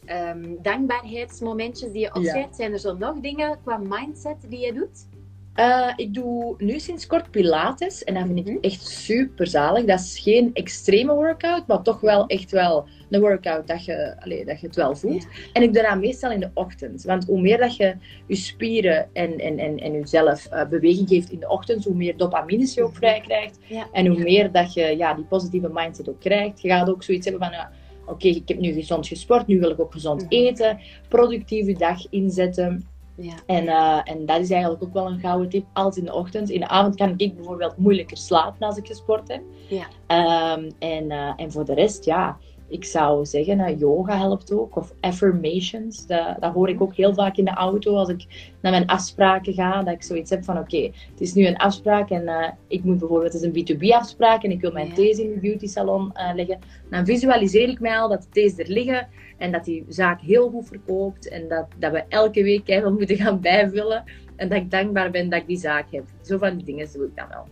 ehm, 0.06 0.56
dankbaarheidsmomentjes 0.62 1.92
die 1.92 2.02
je 2.02 2.14
opschrijft. 2.16 2.56
Zijn 2.56 2.72
er 2.74 2.80
zo 2.80 2.94
nog 2.98 3.20
dingen 3.20 3.60
qua 3.64 3.78
mindset 3.78 4.38
die 4.50 4.60
je 4.60 4.74
doet? 4.74 5.08
Eh, 5.54 5.94
ik 5.96 6.14
doe 6.14 6.56
nu 6.58 6.80
sinds 6.80 7.08
kort 7.08 7.32
Pilates 7.32 8.04
en 8.04 8.14
dat 8.14 8.24
vind 8.26 8.46
Mhm. 8.46 8.56
ik 8.58 8.64
echt 8.66 8.88
super 8.88 9.48
zalig. 9.48 9.86
Dat 9.86 10.00
is 10.00 10.20
geen 10.20 10.50
extreme 10.54 11.14
workout, 11.14 11.68
maar 11.68 11.82
toch 11.82 12.00
wel 12.00 12.28
echt 12.28 12.52
wel 12.52 12.88
een 13.10 13.20
workout 13.22 13.68
dat 13.68 13.86
je, 13.86 14.16
allee, 14.20 14.46
dat 14.46 14.60
je 14.60 14.68
het 14.68 14.76
wel 14.76 14.96
voelt. 14.96 15.22
Ja. 15.24 15.30
En 15.54 15.62
ik 15.64 15.74
doe 15.74 15.82
dat 15.84 16.00
meestal 16.00 16.32
in 16.32 16.40
de 16.40 16.50
ochtend. 16.54 17.04
Want 17.04 17.26
hoe 17.26 17.42
meer 17.42 17.58
dat 17.58 17.76
je 17.76 17.96
je 18.28 18.36
spieren 18.36 19.10
en, 19.14 19.40
en, 19.40 19.58
en, 19.60 19.78
en 19.80 19.92
jezelf 19.92 20.46
eh, 20.46 20.68
beweging 20.70 21.08
geeft 21.08 21.32
in 21.32 21.40
de 21.40 21.50
ochtend, 21.50 21.84
hoe 21.86 21.96
meer 21.96 22.18
dopamines 22.18 22.74
je 22.74 22.84
ook 22.84 22.90
Mhm. 22.90 22.98
vrij 22.98 23.22
krijgt. 23.22 23.58
Ja. 23.68 23.88
En 23.92 24.06
hoe 24.08 24.20
meer 24.20 24.52
dat 24.52 24.74
je 24.74 24.98
ja, 24.98 25.14
die 25.14 25.26
positieve 25.26 25.70
mindset 25.74 26.10
ook 26.10 26.20
krijgt. 26.20 26.62
Je 26.62 26.70
gaat 26.70 26.90
ook 26.90 27.04
zoiets 27.04 27.28
hebben 27.30 27.50
van, 27.50 27.66
oké, 28.06 28.28
ik 28.28 28.48
heb 28.48 28.60
nu 28.60 28.72
gezond 28.74 29.08
gesport, 29.08 29.48
nu 29.48 29.60
wil 29.60 29.70
ik 29.72 29.80
ook 29.82 29.92
gezond 29.94 30.22
Mhm. 30.22 30.34
eten. 30.34 30.80
Productief 31.10 31.66
je 31.66 31.74
dag 31.78 32.00
inzetten. 32.10 32.88
Ja. 33.16 33.34
En, 33.46 33.68
eh, 33.68 34.00
en 34.04 34.26
dat 34.26 34.40
is 34.40 34.50
eigenlijk 34.50 34.84
ook 34.84 34.94
wel 34.94 35.08
een 35.08 35.20
gouden 35.20 35.50
tip. 35.50 35.66
Altijd 35.74 36.06
in 36.06 36.12
de 36.12 36.18
ochtend. 36.18 36.50
In 36.50 36.60
de 36.60 36.68
avond 36.68 36.96
kan 36.96 37.14
ik 37.18 37.36
bijvoorbeeld 37.36 37.78
moeilijker 37.78 38.18
slapen 38.18 38.68
als 38.68 38.78
ik 38.78 38.88
gesport 38.88 39.28
heb. 39.28 39.42
Ja. 39.70 39.86
Ehm, 40.08 40.72
en, 40.80 41.12
eh, 41.12 41.34
en 41.36 41.52
voor 41.52 41.66
de 41.66 41.74
rest, 41.74 42.06
ja, 42.06 42.38
ik 42.68 42.86
zou 42.86 43.26
zeggen, 43.26 43.60
eh, 43.60 43.80
yoga 43.80 44.18
helpt 44.18 44.52
ook. 44.54 44.76
Of 44.76 44.94
affirmations. 45.00 46.08
Dat, 46.08 46.36
dat 46.40 46.54
hoor 46.54 46.70
ik 46.70 46.82
ook 46.82 46.96
heel 46.96 47.14
vaak 47.14 47.38
in 47.38 47.46
de 47.46 47.52
auto 47.52 47.96
als 47.96 48.10
ik 48.10 48.52
naar 48.62 48.72
mijn 48.72 48.88
afspraken 48.88 49.54
ga. 49.54 49.84
Dat 49.84 49.94
ik 49.94 50.04
zoiets 50.04 50.30
heb 50.30 50.44
van, 50.44 50.58
oké, 50.58 50.82
het 51.12 51.22
is 51.22 51.34
nu 51.34 51.48
een 51.48 51.58
afspraak 51.58 52.10
en 52.10 52.56
ik 52.68 52.84
moet 52.84 52.98
bijvoorbeeld, 52.98 53.34
het 53.34 53.42
is 53.42 53.48
een 53.48 53.78
B2B-afspraak 53.78 54.44
en 54.44 54.52
ik 54.52 54.62
wil 54.62 54.72
mijn 54.72 54.88
Ja. 54.88 54.94
thees 54.94 55.18
in 55.18 55.34
de 55.34 55.40
beauty 55.40 55.68
salon 55.68 56.12
leggen. 56.36 56.60
Dan 56.90 57.06
visualiseer 57.06 57.70
ik 57.70 57.80
mij 57.80 58.00
al 58.00 58.10
dat 58.10 58.22
de 58.22 58.30
thees 58.30 58.58
er 58.58 58.68
liggen 58.70 59.08
en 59.38 59.52
dat 59.52 59.66
die 59.66 59.86
zaak 59.88 60.22
heel 60.22 60.50
goed 60.50 60.68
verkoopt 60.68 61.28
en 61.28 61.48
dat, 61.48 61.68
dat 61.78 61.92
we 61.92 62.04
elke 62.10 62.44
week 62.44 62.66
keihard 62.66 62.94
moeten 63.00 63.18
gaan 63.18 63.42
bijvullen. 63.42 64.04
En 64.36 64.50
dat 64.50 64.58
ik 64.58 64.72
dankbaar 64.72 65.12
ben 65.12 65.30
dat 65.30 65.42
ik 65.42 65.48
die 65.48 65.58
zaak 65.58 65.92
heb. 65.92 66.04
Zo 66.22 66.38
van 66.38 66.56
die 66.56 66.66
dingen 66.66 66.88
doe 66.94 67.06
ik 67.06 67.16
dan 67.16 67.28
wel. 67.30 67.48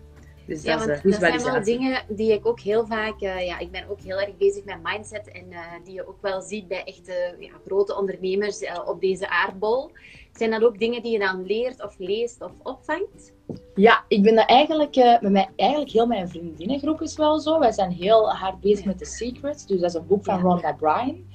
Dus 0.46 0.64
Ja, 0.64 0.78
dat 0.78 0.86
want 0.88 1.06
is 1.06 1.16
eh, 1.16 1.20
dat 1.22 1.42
zijn 1.42 1.54
wel 1.54 1.64
dingen 1.64 2.04
die 2.08 2.32
ik 2.32 2.46
ook 2.46 2.60
heel 2.60 2.86
vaak... 2.86 3.22
eh, 3.22 3.46
ja, 3.46 3.60
ik 3.60 3.72
ben 3.72 3.90
ook 3.90 4.02
heel 4.02 4.20
erg 4.20 4.38
bezig 4.38 4.64
met 4.64 4.78
mindset 4.84 5.32
en 5.32 5.52
eh, 5.52 5.60
die 5.84 5.94
je 5.94 6.08
ook 6.08 6.22
wel 6.22 6.42
ziet 6.42 6.68
bij 6.68 6.84
echte 6.84 7.36
ja, 7.40 7.52
grote 7.66 7.98
ondernemers 7.98 8.62
op 8.86 9.02
deze 9.02 9.30
aardbol. 9.30 9.92
Zijn 10.32 10.52
dat 10.52 10.64
ook 10.64 10.80
dingen 10.80 11.02
die 11.02 11.12
je 11.12 11.20
dan 11.20 11.46
leert 11.46 11.84
of 11.84 11.96
leest 11.98 12.42
of 12.42 12.52
opvangt? 12.64 13.34
Ja, 13.76 14.06
ik 14.08 14.24
ben 14.24 14.36
dat 14.36 14.50
eigenlijk, 14.50 14.96
met 14.96 15.32
mij, 15.32 15.50
eigenlijk 15.56 15.92
heel 15.92 16.06
mijn 16.08 16.30
vriendinnengroep 16.30 17.02
is 17.02 17.16
wel 17.16 17.40
zo. 17.40 17.60
Wij 17.60 17.72
zijn 17.72 17.92
heel 17.92 18.30
hard 18.30 18.60
bezig 18.60 18.80
Ja. 18.80 18.86
met 18.88 18.98
The 18.98 19.06
Secrets. 19.06 19.66
Dus 19.66 19.80
dat 19.80 19.90
is 19.90 19.96
een 19.96 20.08
boek 20.08 20.24
van. 20.24 20.40
Rhonda 20.40 20.74
Bryan. 20.74 21.26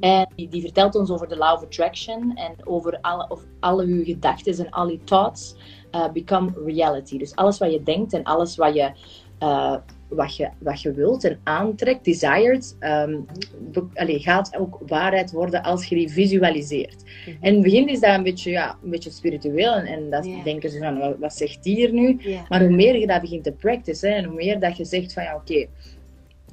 En 0.00 0.32
die, 0.36 0.48
die 0.48 0.60
vertelt 0.60 0.94
ons 0.94 1.10
over 1.10 1.28
de 1.28 1.36
law 1.36 1.54
of 1.54 1.62
attraction 1.62 2.36
en 2.36 2.54
over 2.66 2.98
alle, 3.00 3.26
of 3.28 3.40
alle 3.60 3.84
uw 3.84 4.04
gedachten 4.04 4.58
en 4.58 4.70
al 4.70 4.88
uw 4.88 5.00
thoughts 5.04 5.56
eh, 5.96 6.12
become 6.12 6.50
reality. 6.66 7.18
Dus 7.18 7.34
alles 7.34 7.58
wat 7.58 7.72
je 7.72 7.82
denkt 7.82 8.12
en 8.12 8.22
alles 8.22 8.56
wat 8.56 8.74
je, 8.74 8.90
eh, 9.38 9.76
wat 10.08 10.36
je, 10.36 10.48
wat 10.58 10.80
je 10.82 10.92
wilt 10.92 11.24
en 11.24 11.38
aantrekt, 11.44 12.04
desired, 12.04 12.76
ehm, 12.78 13.20
be- 13.72 13.86
allee, 13.94 14.18
gaat 14.18 14.56
ook 14.58 14.78
waarheid 14.86 15.30
worden 15.32 15.62
als 15.62 15.86
je 15.86 15.94
die 15.94 16.08
visualiseert. 16.10 17.02
Mhm. 17.04 17.36
En 17.40 17.48
in 17.48 17.54
het 17.54 17.62
begin 17.62 17.88
is 17.88 18.00
dat 18.00 18.14
een 18.14 18.22
beetje, 18.22 18.50
ja, 18.50 18.78
een 18.84 18.90
beetje 18.90 19.10
spiritueel 19.10 19.72
en, 19.72 19.86
en 19.86 20.10
dat 20.10 20.24
denken 20.44 20.70
ze 20.70 20.78
van, 20.78 20.98
wat, 20.98 21.16
wat 21.18 21.34
zegt 21.34 21.62
die 21.62 21.74
hier 21.74 21.92
nu? 21.92 22.20
Maar 22.48 22.60
hoe 22.60 22.74
meer 22.76 22.96
je 22.98 23.06
dat 23.06 23.20
begint 23.20 23.44
te 23.44 23.52
practicen 23.52 24.14
en 24.14 24.24
hoe 24.24 24.34
meer 24.34 24.60
dat 24.60 24.76
je 24.76 24.84
zegt 24.84 25.12
van 25.12 25.22
ja, 25.22 25.34
oké, 25.34 25.66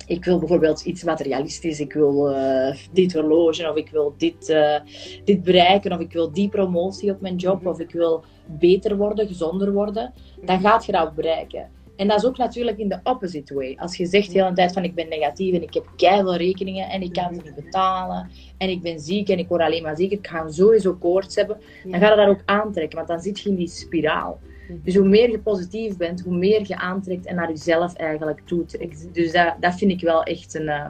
ik 0.07 0.25
wil 0.25 0.39
bijvoorbeeld 0.39 0.81
iets 0.81 1.03
materialistisch, 1.03 1.79
ik 1.79 1.93
wil 1.93 2.29
eh, 2.31 2.75
dit 2.91 3.13
horloge 3.13 3.69
of 3.69 3.75
ik 3.75 3.89
wil 3.89 4.13
dit, 4.17 4.50
eh, 4.50 4.79
dit 5.24 5.43
bereiken 5.43 5.91
of 5.91 6.00
ik 6.00 6.12
wil 6.13 6.31
die 6.31 6.50
promotie 6.50 7.12
op 7.12 7.22
mijn 7.22 7.36
job 7.36 7.60
Mhm. 7.60 7.67
of 7.67 7.79
ik 7.79 7.91
wil 7.91 8.24
beter 8.45 8.98
worden, 8.98 9.27
gezonder 9.27 9.72
worden, 9.74 10.13
dan 10.45 10.60
gaat 10.60 10.86
je 10.86 10.91
dat 10.91 11.15
bereiken. 11.15 11.69
En 11.95 12.07
dat 12.07 12.17
is 12.17 12.25
ook 12.25 12.38
natuurlijk 12.38 12.77
in 12.77 12.89
de 12.89 13.00
opposite 13.03 13.53
way. 13.53 13.75
Als 13.79 13.95
je 13.98 14.05
zegt 14.05 14.31
de 14.31 14.41
hele 14.41 14.53
tijd 14.53 14.74
van 14.74 14.83
ik 14.83 14.95
ben 14.95 15.10
negatief 15.10 15.53
en 15.55 15.62
ik 15.62 15.74
heb 15.74 15.91
keihard 15.95 16.38
rekeningen 16.38 16.89
en 16.89 17.01
ik 17.01 17.13
kan 17.13 17.36
ze 17.36 17.41
niet 17.43 17.55
betalen 17.55 18.29
en 18.57 18.69
ik 18.69 18.81
ben 18.81 19.00
ziek 19.00 19.29
en 19.29 19.38
ik 19.39 19.48
word 19.48 19.62
alleen 19.62 19.83
maar 19.83 19.95
ziek, 19.95 20.12
ik 20.12 20.27
ga 20.27 20.51
sowieso 20.51 20.93
koorts 20.93 21.36
hebben, 21.36 21.57
dan 21.83 22.00
ga 22.00 22.10
je 22.10 22.15
dat 22.15 22.27
ook 22.27 22.41
aantrekken, 22.45 22.95
want 22.95 23.07
dan 23.07 23.19
zit 23.19 23.39
je 23.39 23.50
in 23.50 23.55
die 23.55 23.67
spiraal. 23.67 24.39
Dus 24.84 24.96
hoe 24.96 25.08
meer 25.08 25.29
je 25.32 25.39
positief 25.39 25.98
bent, 25.98 26.22
hoe 26.22 26.36
meer 26.36 26.62
je 26.67 26.75
aantrekt 26.77 27.25
en 27.25 27.36
naar 27.36 27.50
jezelf 27.50 27.93
eigenlijk 27.93 28.41
toetrekt. 28.46 29.13
Dus 29.13 29.32
dat, 29.32 29.55
dat 29.60 29.74
vind 29.75 29.91
ik 29.91 30.01
wel 30.01 30.24
echt 30.24 30.53
een, 30.53 30.67
eh, 30.70 30.89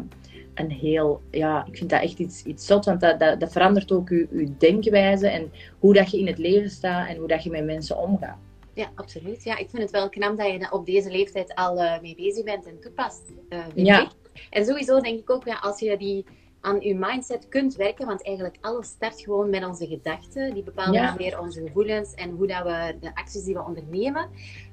een 0.53 0.71
heel, 0.71 1.21
ja, 1.31 1.65
ik 1.71 1.77
vind 1.77 1.89
dat 1.89 2.01
echt 2.01 2.19
iets, 2.19 2.43
iets 2.43 2.65
zot, 2.65 2.85
want 2.85 3.01
dat, 3.01 3.19
dat, 3.19 3.39
dat 3.39 3.51
verandert 3.51 3.91
ook 3.91 4.09
je, 4.09 4.27
je 4.31 4.57
denkwijze 4.57 5.27
en 5.27 5.51
hoe 5.79 5.93
dat 5.93 6.11
je 6.11 6.19
in 6.19 6.27
het 6.27 6.37
leven 6.37 6.69
staat 6.69 7.07
en 7.09 7.17
hoe 7.17 7.27
dat 7.27 7.43
je 7.43 7.49
met 7.49 7.65
mensen 7.65 7.97
omgaat. 7.97 8.37
Ja, 8.73 8.91
absoluut. 8.95 9.43
Ja, 9.43 9.57
ik 9.57 9.69
vind 9.69 9.81
het 9.81 9.91
wel 9.91 10.09
knap 10.09 10.37
dat 10.37 10.51
je 10.51 10.59
daar 10.59 10.71
op 10.71 10.85
deze 10.85 11.11
leeftijd 11.11 11.55
al 11.55 11.81
eh, 11.81 12.01
mee 12.01 12.15
bezig 12.15 12.43
bent 12.43 12.65
en 12.65 12.79
toepast. 12.79 13.21
eh, 13.49 13.59
Ja. 13.75 14.01
ik. 14.01 14.09
En 14.49 14.65
sowieso 14.65 14.99
denk 14.99 15.19
ik 15.19 15.29
ook, 15.29 15.45
ja, 15.45 15.57
als 15.61 15.79
je 15.79 15.97
die 15.97 16.25
aan 16.63 16.79
je 16.81 16.95
mindset 16.95 17.47
kunt 17.47 17.75
werken, 17.75 18.05
want 18.05 18.23
eigenlijk 18.23 18.57
alles 18.61 18.87
start 18.87 19.21
gewoon 19.21 19.49
met 19.49 19.65
onze 19.65 19.87
gedachten. 19.87 20.53
Die 20.53 20.63
bepalen 20.63 20.93
Ja. 20.93 21.15
weer 21.15 21.39
onze 21.39 21.61
gevoelens 21.65 22.13
en 22.13 22.29
hoe 22.29 22.47
dat 22.47 22.63
we 22.63 22.95
de 22.99 23.15
acties 23.15 23.43
die 23.43 23.53
we 23.53 23.63
ondernemen. 23.63 24.29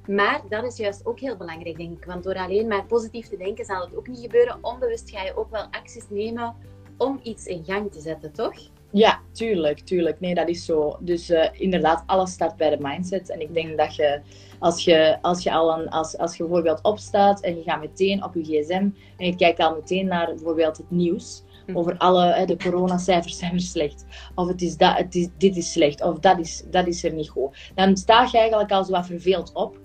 Maar 0.07 0.41
dat 0.49 0.65
is 0.65 0.77
juist 0.77 1.07
ook 1.07 1.21
heel 1.21 1.37
belangrijk, 1.37 1.77
denk 1.77 1.99
ik. 1.99 2.05
Want 2.05 2.25
door 2.25 2.35
alleen 2.37 2.67
maar 2.67 2.87
positief 2.87 3.29
te 3.29 3.37
denken, 3.37 3.65
zal 3.65 3.81
het 3.81 3.97
ook 3.97 4.09
niet 4.09 4.21
gebeuren. 4.21 4.59
Onbewust 4.61 5.11
ga 5.11 5.23
je 5.23 5.37
ook 5.37 5.51
wel 5.51 5.67
acties 5.71 6.07
nemen 6.09 6.55
om 6.99 7.21
iets 7.23 7.47
in 7.47 7.65
gang 7.65 7.93
te 7.93 8.01
zetten, 8.01 8.33
toch? 8.33 8.55
Ja, 8.93 9.21
tuurlijk, 9.33 9.81
tuurlijk. 9.81 10.21
Nee, 10.21 10.35
dat 10.35 10.49
is 10.49 10.65
zo. 10.65 10.97
Dus 11.01 11.31
eh, 11.31 11.49
inderdaad, 11.53 12.03
alles 12.07 12.31
start 12.33 12.57
bij 12.57 12.71
de 12.71 12.77
mindset. 12.81 13.31
En 13.31 13.41
ik 13.41 13.55
denk 13.55 13.79
dat 13.79 13.95
je, 13.95 14.21
als 14.59 14.85
je, 14.85 15.19
als 15.23 15.43
je 15.43 15.53
al 15.53 15.79
een, 15.79 15.89
als, 15.89 16.19
als 16.19 16.37
je 16.37 16.43
bijvoorbeeld 16.43 16.83
opstaat 16.83 17.41
en 17.41 17.57
je 17.57 17.63
gaat 17.63 17.81
meteen 17.81 18.25
op 18.25 18.35
je 18.35 18.45
gsm 18.45 18.89
en 19.17 19.27
je 19.27 19.37
kijkt 19.37 19.59
al 19.59 19.75
meteen 19.75 20.07
naar 20.07 20.27
bijvoorbeeld 20.27 20.77
het 20.77 20.91
nieuws. 20.91 21.43
Over 21.77 21.97
alle, 21.99 22.33
hè, 22.33 22.45
de 22.45 22.57
coronacijfers 22.57 23.39
zijn 23.39 23.51
weer 23.51 23.61
slecht. 23.61 24.05
Of 24.35 24.49
het 24.49 24.63
is 24.63 24.77
dat, 24.77 24.97
het 24.97 25.15
is, 25.15 25.29
dit 25.39 25.57
is 25.57 25.73
slecht. 25.73 26.03
Of 26.03 26.19
dat 26.19 26.39
is, 26.39 26.63
dat 26.71 26.87
is 26.87 27.05
er 27.05 27.13
niet 27.13 27.29
goed. 27.29 27.57
Dan 27.75 27.97
sta 27.97 28.29
je 28.31 28.39
eigenlijk 28.39 28.71
al 28.71 28.85
zo 28.85 28.93
wat 28.93 29.07
verveeld 29.07 29.53
op. 29.53 29.79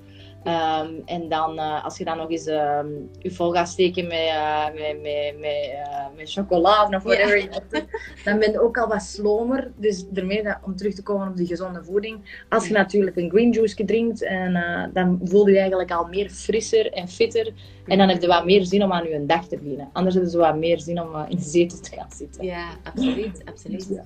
Ehm, 0.46 0.94
en 1.06 1.30
dan, 1.30 1.60
uh, 1.60 1.84
als 1.84 1.98
je 1.98 2.04
dan 2.04 2.18
nog 2.18 2.30
eens 2.30 2.48
uh, 2.48 2.80
je 3.20 3.32
vol 3.32 3.52
gaat 3.52 3.70
steken 3.70 4.08
met, 4.08 4.28
uh, 4.28 4.66
met, 4.66 5.02
met, 5.02 5.40
met, 5.40 5.72
uh, 5.74 6.06
met 6.16 6.32
chocolade 6.32 6.96
of 6.96 7.04
whatever, 7.04 7.38
ja. 7.38 7.50
dan 8.26 8.40
ben 8.40 8.52
je 8.52 8.62
ook 8.62 8.78
al 8.78 8.88
wat 8.88 9.02
slomer. 9.02 9.72
Dus 9.76 10.06
daarmee, 10.10 10.44
dat, 10.44 10.58
om 10.64 10.76
terug 10.76 10.94
te 10.94 11.04
komen 11.04 11.28
op 11.28 11.38
die 11.38 11.48
gezonde 11.48 11.84
voeding. 11.84 12.44
Als 12.50 12.68
je 12.68 12.74
natuurlijk 12.74 13.16
een 13.16 13.30
green 13.30 13.52
juice 13.52 13.86
drinkt, 13.86 14.24
en, 14.24 14.90
dan 14.94 15.20
voel 15.24 15.48
je 15.48 15.58
eigenlijk 15.58 15.92
al 15.92 16.06
meer 16.06 16.30
frisser 16.30 16.92
en 16.94 17.08
fitter. 17.08 17.54
En 17.86 17.98
dan 17.98 18.10
heb 18.10 18.22
je 18.22 18.28
wat 18.28 18.46
meer 18.46 18.66
zin 18.66 18.84
om 18.84 18.92
aan 18.92 19.08
je 19.08 19.26
dag 19.26 19.48
te 19.48 19.58
beginnen. 19.58 19.90
Anders 19.94 20.16
heb 20.16 20.26
je 20.26 20.38
wat 20.38 20.58
meer 20.58 20.80
zin 20.80 21.02
om 21.02 21.26
in 21.30 21.38
de 21.38 21.44
zetel 21.44 21.80
te 21.80 21.96
gaan 21.96 22.12
zitten. 22.12 22.46
Ja, 22.46 22.68
absoluut. 22.84 23.42
absoluut. 23.46 23.88
Ja. 23.90 24.04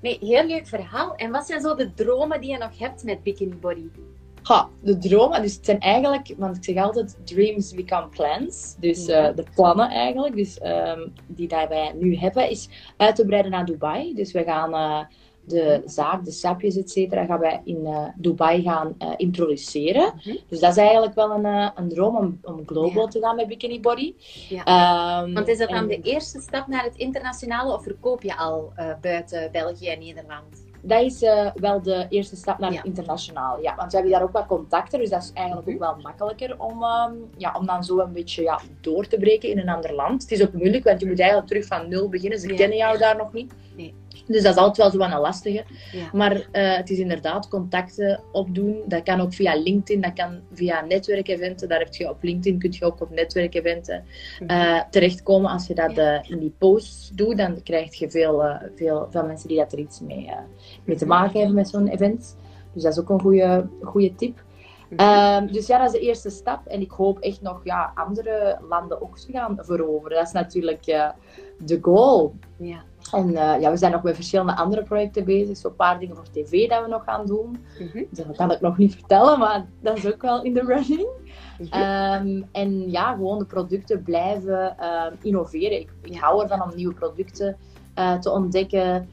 Nee, 0.00 0.18
heel 0.20 0.46
leuk 0.46 0.66
verhaal. 0.66 1.14
En 1.14 1.30
wat 1.30 1.46
zijn 1.46 1.60
zo 1.60 1.74
de 1.74 1.94
dromen 1.94 2.40
die 2.40 2.50
je 2.50 2.58
nog 2.58 2.78
hebt 2.78 3.04
met 3.04 3.22
Bikini 3.22 3.54
Body? 3.54 3.88
Ha, 4.50 4.68
de 4.80 4.98
dromen, 4.98 5.42
dus 5.42 5.54
het 5.54 5.64
zijn 5.64 5.80
eigenlijk, 5.80 6.34
want 6.36 6.56
ik 6.56 6.64
zeg 6.64 6.76
altijd, 6.76 7.16
dreams 7.24 7.74
become 7.74 8.08
plans. 8.08 8.76
Dus 8.78 9.08
uh, 9.08 9.28
de 9.34 9.44
plannen 9.54 9.90
eigenlijk, 9.90 10.36
dus, 10.36 10.60
um, 10.62 11.12
die 11.26 11.48
dat 11.48 11.68
wij 11.68 11.92
nu 11.98 12.16
hebben, 12.16 12.50
is 12.50 12.68
uit 12.96 13.16
te 13.16 13.24
breiden 13.24 13.50
naar 13.50 13.64
Dubai. 13.64 14.14
Dus 14.14 14.32
we 14.32 14.42
gaan 14.42 14.74
uh, 14.74 15.00
de 15.44 15.82
zaak, 15.84 16.24
de 16.24 16.30
sapjes, 16.30 16.76
et 16.76 16.90
cetera, 16.90 17.24
gaan 17.24 17.38
wij 17.38 17.60
in 17.64 17.80
uh, 17.80 18.08
Dubai 18.16 18.62
gaan 18.62 18.96
introduceren. 19.16 20.12
-hmm. 20.22 20.38
Dus 20.48 20.60
dat 20.60 20.70
is 20.70 20.76
eigenlijk 20.76 21.14
wel 21.14 21.30
een, 21.30 21.70
een 21.74 21.88
droom 21.88 22.16
om, 22.16 22.38
om 22.42 22.62
global 22.66 23.02
ja. 23.02 23.08
te 23.08 23.20
gaan 23.20 23.36
met 23.36 23.48
Bikini 23.48 23.80
Body. 23.80 24.14
Ja. 24.48 25.22
Um, 25.22 25.34
want 25.34 25.48
is 25.48 25.58
dat 25.58 25.68
dan 25.68 25.78
en... 25.78 25.88
de 25.88 26.00
eerste 26.00 26.40
stap 26.40 26.66
naar 26.66 26.84
het 26.84 26.96
internationale 26.96 27.74
of 27.74 27.82
verkoop 27.82 28.22
je 28.22 28.36
al 28.36 28.72
buiten 29.00 29.52
België 29.52 29.88
en 29.88 29.98
Nederland? 29.98 30.68
Dat 30.82 31.02
is 31.02 31.22
uh, 31.22 31.50
wel 31.54 31.82
de 31.82 32.06
eerste 32.08 32.36
stap 32.36 32.58
naar 32.58 32.80
internationaal. 32.84 33.62
Ja, 33.62 33.74
want 33.74 33.90
we 33.90 33.96
hebben 33.96 34.14
daar 34.14 34.22
ook 34.22 34.32
wat 34.32 34.46
contacten, 34.46 34.98
dus 34.98 35.10
dat 35.10 35.22
is 35.22 35.32
eigenlijk 35.32 35.68
ook 35.68 35.78
wel 35.78 35.96
makkelijker 36.02 36.54
om, 36.58 36.82
um, 36.82 37.30
ja, 37.36 37.54
om 37.58 37.66
dan 37.66 37.84
zo 37.84 37.98
een 37.98 38.12
beetje 38.12 38.42
ja, 38.42 38.60
door 38.80 39.06
te 39.06 39.16
breken 39.16 39.48
in 39.48 39.58
een 39.58 39.68
ander 39.68 39.94
land. 39.94 40.22
Het 40.22 40.30
is 40.30 40.42
ook 40.42 40.52
moeilijk, 40.52 40.84
want 40.84 41.00
je 41.00 41.06
moet 41.06 41.18
eigenlijk 41.18 41.48
terug 41.48 41.66
van 41.66 41.88
nul 41.88 42.08
beginnen. 42.08 42.38
Ze 42.38 42.48
ja. 42.48 42.56
kennen 42.56 42.76
jou 42.76 42.98
daar 42.98 43.16
nog 43.16 43.32
niet. 43.32 43.52
Nee. 43.76 43.94
Dus 44.26 44.42
dat 44.42 44.54
is 44.54 44.60
altijd 44.60 44.76
wel 44.76 45.08
zo 45.08 45.14
een 45.14 45.20
lastige. 45.20 45.64
Ja. 45.92 46.10
Maar 46.12 46.36
uh, 46.36 46.76
het 46.76 46.90
is 46.90 46.98
inderdaad 46.98 47.48
contacten 47.48 48.20
opdoen. 48.32 48.82
Dat 48.86 49.02
kan 49.02 49.20
ook 49.20 49.34
via 49.34 49.54
LinkedIn, 49.54 50.00
dat 50.00 50.12
kan 50.12 50.40
via 50.52 50.80
netwerkeventen. 50.80 51.68
Daar 51.68 51.78
heb 51.78 51.94
je 51.94 52.08
op 52.08 52.22
LinkedIn 52.22 52.58
kun 52.58 52.72
je 52.78 52.84
ook 52.84 53.00
op 53.00 53.10
netwerkeventen 53.10 54.04
uh, 54.46 54.82
terechtkomen. 54.90 55.50
Als 55.50 55.66
je 55.66 55.74
dat 55.74 55.98
uh, 55.98 56.18
in 56.22 56.38
die 56.38 56.54
posts 56.58 57.10
doet, 57.10 57.36
dan 57.36 57.62
krijg 57.62 57.94
je 57.94 58.10
veel, 58.10 58.58
veel, 58.74 59.06
veel 59.10 59.26
mensen 59.26 59.48
die 59.48 59.58
dat 59.58 59.72
er 59.72 59.78
iets 59.78 60.00
mee, 60.00 60.30
mee 60.84 60.96
te 60.96 61.06
maken 61.06 61.38
hebben 61.38 61.56
met 61.56 61.68
zo'n 61.68 61.88
event. 61.88 62.36
Dus 62.72 62.82
dat 62.82 62.92
is 62.92 63.00
ook 63.00 63.08
een 63.08 63.20
goede, 63.20 63.68
goede 63.82 64.14
tip. 64.14 64.42
Um, 64.90 65.52
dus 65.52 65.66
ja, 65.66 65.78
dat 65.78 65.94
is 65.94 66.00
de 66.00 66.06
eerste 66.06 66.30
stap. 66.30 66.66
En 66.66 66.80
ik 66.80 66.90
hoop 66.90 67.18
echt 67.18 67.42
nog 67.42 67.60
ja, 67.64 67.92
andere 67.94 68.58
landen 68.68 69.02
ook 69.02 69.18
te 69.18 69.32
gaan 69.32 69.58
veroveren. 69.60 70.16
Dat 70.16 70.26
is 70.26 70.32
natuurlijk 70.32 70.84
de 71.64 71.78
goal. 71.82 72.34
Ja. 72.56 72.82
En 73.12 73.28
uh, 73.28 73.60
ja, 73.60 73.70
we 73.70 73.76
zijn 73.76 73.92
nog 73.92 74.02
met 74.02 74.14
verschillende 74.14 74.56
andere 74.56 74.82
projecten 74.82 75.24
bezig. 75.24 75.56
Zo'n 75.56 75.76
paar 75.76 75.98
dingen 75.98 76.16
voor 76.16 76.30
tv 76.30 76.68
dat 76.68 76.82
we 76.82 76.88
nog 76.88 77.04
gaan 77.04 77.26
doen. 77.26 77.48
Mm 77.78 77.90
-hmm. 77.92 78.06
Dat 78.10 78.36
kan 78.36 78.52
ik 78.52 78.60
nog 78.60 78.78
niet 78.78 78.94
vertellen, 78.94 79.38
maar 79.38 79.66
dat 79.80 79.96
is 79.96 80.06
ook 80.06 80.22
wel 80.22 80.42
in 80.42 80.54
de 80.54 80.60
running. 80.60 81.08
Mm 81.58 81.66
-hmm. 81.70 82.28
um, 82.28 82.48
en 82.52 82.90
ja, 82.90 83.12
gewoon 83.12 83.38
de 83.38 83.44
producten 83.44 84.02
blijven 84.02 84.76
uh, 84.80 85.04
innoveren. 85.22 85.80
Ik, 85.80 85.90
ik, 86.02 86.18
hou 86.18 86.42
ervan 86.42 86.62
om 86.62 86.70
nieuwe 86.74 86.94
producten 86.94 87.56
uh, 87.98 88.18
te 88.18 88.30
ontdekken, 88.30 89.08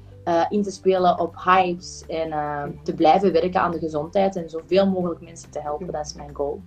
in 0.50 0.64
te 0.64 0.72
spelen 0.72 1.20
op 1.20 1.36
hypes 1.44 2.04
en 2.08 2.30
te 2.84 2.94
blijven 2.94 3.32
werken 3.32 3.62
aan 3.62 3.72
de 3.72 3.80
gezondheid 3.80 4.36
en 4.36 4.50
zoveel 4.50 4.88
mogelijk 4.88 5.22
mensen 5.22 5.50
te 5.50 5.60
helpen. 5.60 5.92
Dat 5.92 6.06
is 6.06 6.14
mijn 6.14 6.36
goal. 6.36 6.62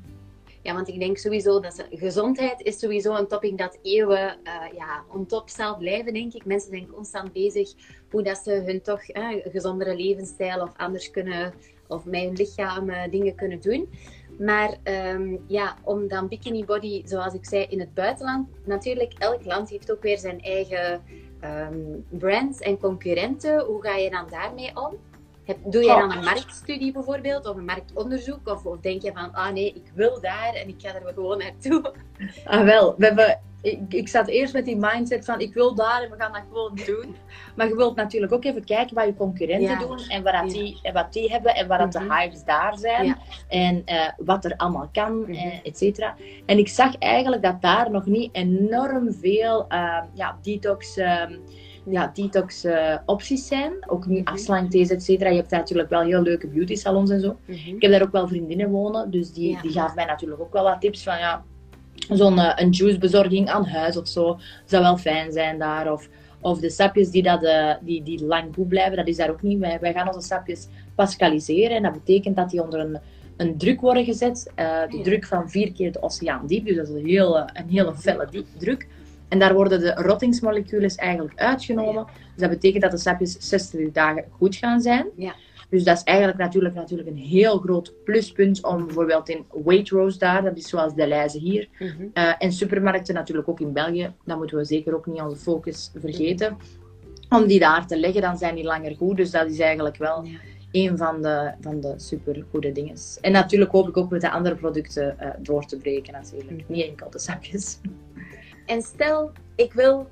Ja, 0.62 0.74
want 0.74 0.88
ik 0.88 0.98
denk 0.98 1.18
sowieso 1.18 1.60
dat 1.60 1.86
gezondheid 1.90 2.60
is 2.60 2.78
sowieso 2.78 3.14
een 3.14 3.26
topic 3.26 3.58
dat 3.58 3.78
eeuwen 3.82 4.38
uh, 4.44 4.76
ja, 4.76 5.04
on 5.08 5.26
top 5.26 5.48
zal 5.48 5.76
blijven, 5.76 6.12
denk 6.12 6.32
ik. 6.32 6.44
Mensen 6.44 6.70
zijn 6.70 6.90
constant 6.92 7.32
bezig 7.32 7.72
hoe 8.10 8.22
dat 8.22 8.38
ze 8.38 8.52
hun 8.52 8.82
toch 8.82 9.08
uh, 9.08 9.28
gezondere 9.44 9.96
levensstijl 9.96 10.62
of 10.62 10.72
anders 10.76 11.10
kunnen, 11.10 11.52
of 11.86 12.04
met 12.04 12.22
hun 12.22 12.32
lichaam 12.32 12.90
uh, 12.90 13.02
dingen 13.10 13.34
kunnen 13.34 13.60
doen. 13.60 13.88
Maar 14.38 14.76
um, 14.84 15.44
ja, 15.46 15.76
om 15.84 16.08
dan 16.08 16.28
bikini 16.28 16.64
body, 16.64 17.02
zoals 17.04 17.34
ik 17.34 17.44
zei, 17.44 17.66
in 17.68 17.80
het 17.80 17.94
buitenland, 17.94 18.48
natuurlijk, 18.64 19.12
elk 19.18 19.44
land 19.44 19.70
heeft 19.70 19.92
ook 19.92 20.02
weer 20.02 20.18
zijn 20.18 20.40
eigen 20.40 21.02
um, 21.44 22.04
brands 22.08 22.58
en 22.58 22.78
concurrenten. 22.78 23.64
Hoe 23.64 23.82
ga 23.82 23.96
je 23.96 24.10
dan 24.10 24.26
daarmee 24.30 24.76
om? 24.76 24.96
Doe 25.64 25.82
je 25.82 25.88
dan 25.88 26.12
een 26.12 26.24
marktstudie 26.24 26.92
bijvoorbeeld, 26.92 27.46
of 27.48 27.56
een 27.56 27.64
marktonderzoek? 27.64 28.48
Of, 28.48 28.64
of, 28.64 28.78
denk 28.80 29.02
je 29.02 29.12
van, 29.14 29.32
ah 29.34 29.52
nee, 29.52 29.72
ik 29.72 29.90
wil 29.94 30.20
daar 30.20 30.52
en 30.54 30.68
ik 30.68 30.74
ga 30.78 30.94
er 30.94 31.12
gewoon 31.14 31.38
naartoe? 31.38 31.92
Ah 32.44 32.64
wel, 32.64 32.94
we 32.96 33.06
hebben, 33.06 33.40
ik, 33.62 33.80
ik 33.88 34.08
zat 34.08 34.26
eerst 34.28 34.52
met 34.52 34.64
die 34.64 34.76
mindset 34.76 35.24
van, 35.24 35.40
ik 35.40 35.54
wil 35.54 35.74
daar 35.74 36.02
en 36.02 36.10
we 36.10 36.16
gaan 36.18 36.32
dat 36.32 36.42
gewoon 36.48 36.78
doen. 36.86 37.16
Maar 37.56 37.68
je 37.68 37.76
wilt 37.76 37.96
natuurlijk 37.96 38.32
ook 38.32 38.44
even 38.44 38.64
kijken 38.64 38.94
wat 38.94 39.04
je 39.04 39.14
concurrenten 39.16 39.70
ja. 39.70 39.78
doen 39.78 39.98
en 39.98 40.22
wat, 40.22 40.50
die, 40.50 40.78
en 40.82 40.92
wat 40.92 41.12
die 41.12 41.30
hebben 41.30 41.54
en 41.54 41.68
wat 41.68 41.78
dat 41.78 41.92
de 41.92 41.98
Mhm. 42.00 42.12
hypes 42.12 42.44
daar 42.44 42.78
zijn. 42.78 43.06
Ja. 43.06 43.16
En 43.48 43.82
eh, 43.84 44.08
wat 44.16 44.44
er 44.44 44.56
allemaal 44.56 44.88
kan, 44.92 45.20
Mhm. 45.20 45.30
eh, 45.32 45.58
et 45.62 45.78
cetera. 45.78 46.14
En 46.46 46.58
ik 46.58 46.68
zag 46.68 46.96
eigenlijk 46.98 47.42
dat 47.42 47.62
daar 47.62 47.90
nog 47.90 48.06
niet 48.06 48.34
enorm 48.34 49.12
veel 49.12 49.64
eh, 49.68 50.02
ja, 50.14 50.38
detox... 50.42 50.96
ehm, 50.96 51.32
ja, 51.90 52.10
detox 52.14 52.64
eh, 52.64 52.96
opties 53.06 53.46
zijn. 53.46 53.72
Ook 53.86 54.06
niet 54.06 54.24
Mhm. 54.24 54.32
afslankthees, 54.34 54.90
et 54.90 55.02
cetera. 55.02 55.30
Je 55.30 55.36
hebt 55.36 55.50
natuurlijk 55.50 55.88
wel 55.90 56.00
heel 56.02 56.22
leuke 56.22 56.46
beauty 56.46 56.74
salons 56.74 57.10
en 57.10 57.20
zo. 57.20 57.36
Mhm. 57.44 57.58
Ik 57.74 57.82
heb 57.82 57.90
daar 57.90 58.02
ook 58.02 58.12
wel 58.12 58.28
vriendinnen 58.28 58.70
wonen, 58.70 59.10
dus 59.10 59.32
die, 59.32 59.50
Ja. 59.50 59.60
die 59.60 59.70
gaven 59.70 59.94
mij 59.94 60.04
natuurlijk 60.04 60.40
ook 60.40 60.52
wel 60.52 60.62
wat 60.64 60.80
tips 60.80 61.02
van 61.02 61.18
ja, 61.18 61.42
zo'n 62.10 62.38
eh, 62.38 62.52
een 62.56 62.70
juicebezorging 62.70 63.48
aan 63.48 63.64
huis 63.66 63.96
of 63.96 64.08
zo 64.08 64.38
zou 64.64 64.82
wel 64.82 64.96
fijn 64.96 65.32
zijn 65.32 65.58
daar. 65.58 65.92
Of, 65.92 66.08
of 66.40 66.58
de 66.60 66.70
sapjes 66.70 67.10
die, 67.10 67.22
dat, 67.22 67.42
eh, 67.44 67.74
die, 67.80 68.02
die 68.02 68.24
lang 68.24 68.54
goed 68.54 68.68
blijven, 68.68 68.96
dat 68.96 69.06
is 69.06 69.16
daar 69.16 69.30
ook 69.30 69.42
niet. 69.42 69.58
Wij, 69.58 69.78
wij 69.80 69.92
gaan 69.92 70.06
onze 70.14 70.26
sapjes 70.26 70.68
pascaliseren 70.94 71.76
en 71.76 71.82
dat 71.82 71.92
betekent 71.92 72.36
dat 72.36 72.50
die 72.50 72.62
onder 72.62 72.80
een, 72.80 72.98
een 73.36 73.58
druk 73.58 73.80
worden 73.80 74.04
gezet. 74.04 74.50
de 74.54 74.62
Ja. 74.62 74.86
druk 75.02 75.24
van 75.26 75.50
vier 75.50 75.72
keer 75.72 75.92
de 75.92 76.02
oceaan 76.02 76.46
diep, 76.46 76.66
dus 76.66 76.76
dat 76.76 76.88
is 76.88 76.94
een 76.94 77.06
hele, 77.06 77.48
een 77.52 77.68
hele 77.68 77.94
felle 77.94 78.28
druk. 78.58 78.86
En 79.30 79.38
daar 79.38 79.54
worden 79.54 79.80
de 79.80 79.94
rottingsmoleculen 79.94 80.96
eigenlijk 80.96 81.38
uitgenomen. 81.40 82.04
Dus 82.04 82.40
dat 82.40 82.50
betekent 82.50 82.82
dat 82.82 82.90
de 82.90 82.98
sapjes 82.98 83.36
60 83.38 83.92
dagen 83.92 84.24
goed 84.30 84.56
gaan 84.56 84.80
zijn. 84.80 85.06
Ja. 85.16 85.34
Dus 85.68 85.84
dat 85.84 85.96
is 85.96 86.02
eigenlijk 86.02 86.38
natuurlijk, 86.38 86.74
natuurlijk 86.74 87.08
een 87.08 87.16
heel 87.16 87.58
groot 87.58 87.92
pluspunt 88.04 88.64
om 88.64 88.84
bijvoorbeeld 88.86 89.28
in 89.28 89.44
Waitrose 89.64 90.18
daar, 90.18 90.42
dat 90.42 90.56
is 90.56 90.68
zoals 90.68 90.94
de 90.94 91.06
lijzen 91.06 91.40
hier, 91.40 91.68
eh, 92.12 92.32
en 92.38 92.52
supermarkten 92.52 93.14
natuurlijk 93.14 93.48
ook 93.48 93.60
in 93.60 93.72
België, 93.72 94.12
dat 94.24 94.36
moeten 94.36 94.56
we 94.56 94.64
zeker 94.64 94.94
ook 94.94 95.06
niet 95.06 95.20
onze 95.20 95.36
focus 95.36 95.90
vergeten. 95.94 96.56
Om 97.28 97.46
die 97.46 97.58
daar 97.58 97.86
te 97.86 97.98
leggen, 97.98 98.20
dan 98.22 98.38
zijn 98.38 98.54
die 98.54 98.64
langer 98.64 98.96
goed. 98.96 99.16
Dus 99.16 99.30
dat 99.30 99.50
is 99.50 99.58
eigenlijk 99.58 99.96
wel 99.96 100.24
Ja. 100.24 100.38
een 100.72 100.96
van 100.98 101.22
de, 101.22 101.52
van 101.60 101.80
de 101.80 101.94
supergoede 101.96 102.72
dingen. 102.72 102.94
En 103.20 103.32
natuurlijk 103.32 103.70
hoop 103.70 103.88
ik 103.88 103.96
ook 103.96 104.10
met 104.10 104.20
de 104.20 104.30
andere 104.30 104.54
producten 104.54 105.18
eh, 105.18 105.30
door 105.38 105.64
te 105.66 105.76
breken 105.76 106.12
natuurlijk. 106.12 106.50
Mhm. 106.50 106.72
Niet 106.72 106.86
enkel 106.86 107.10
de 107.10 107.18
sapjes. 107.18 107.78
En 108.70 108.82
stel, 108.82 109.30
ik 109.56 109.72
wil 109.72 110.08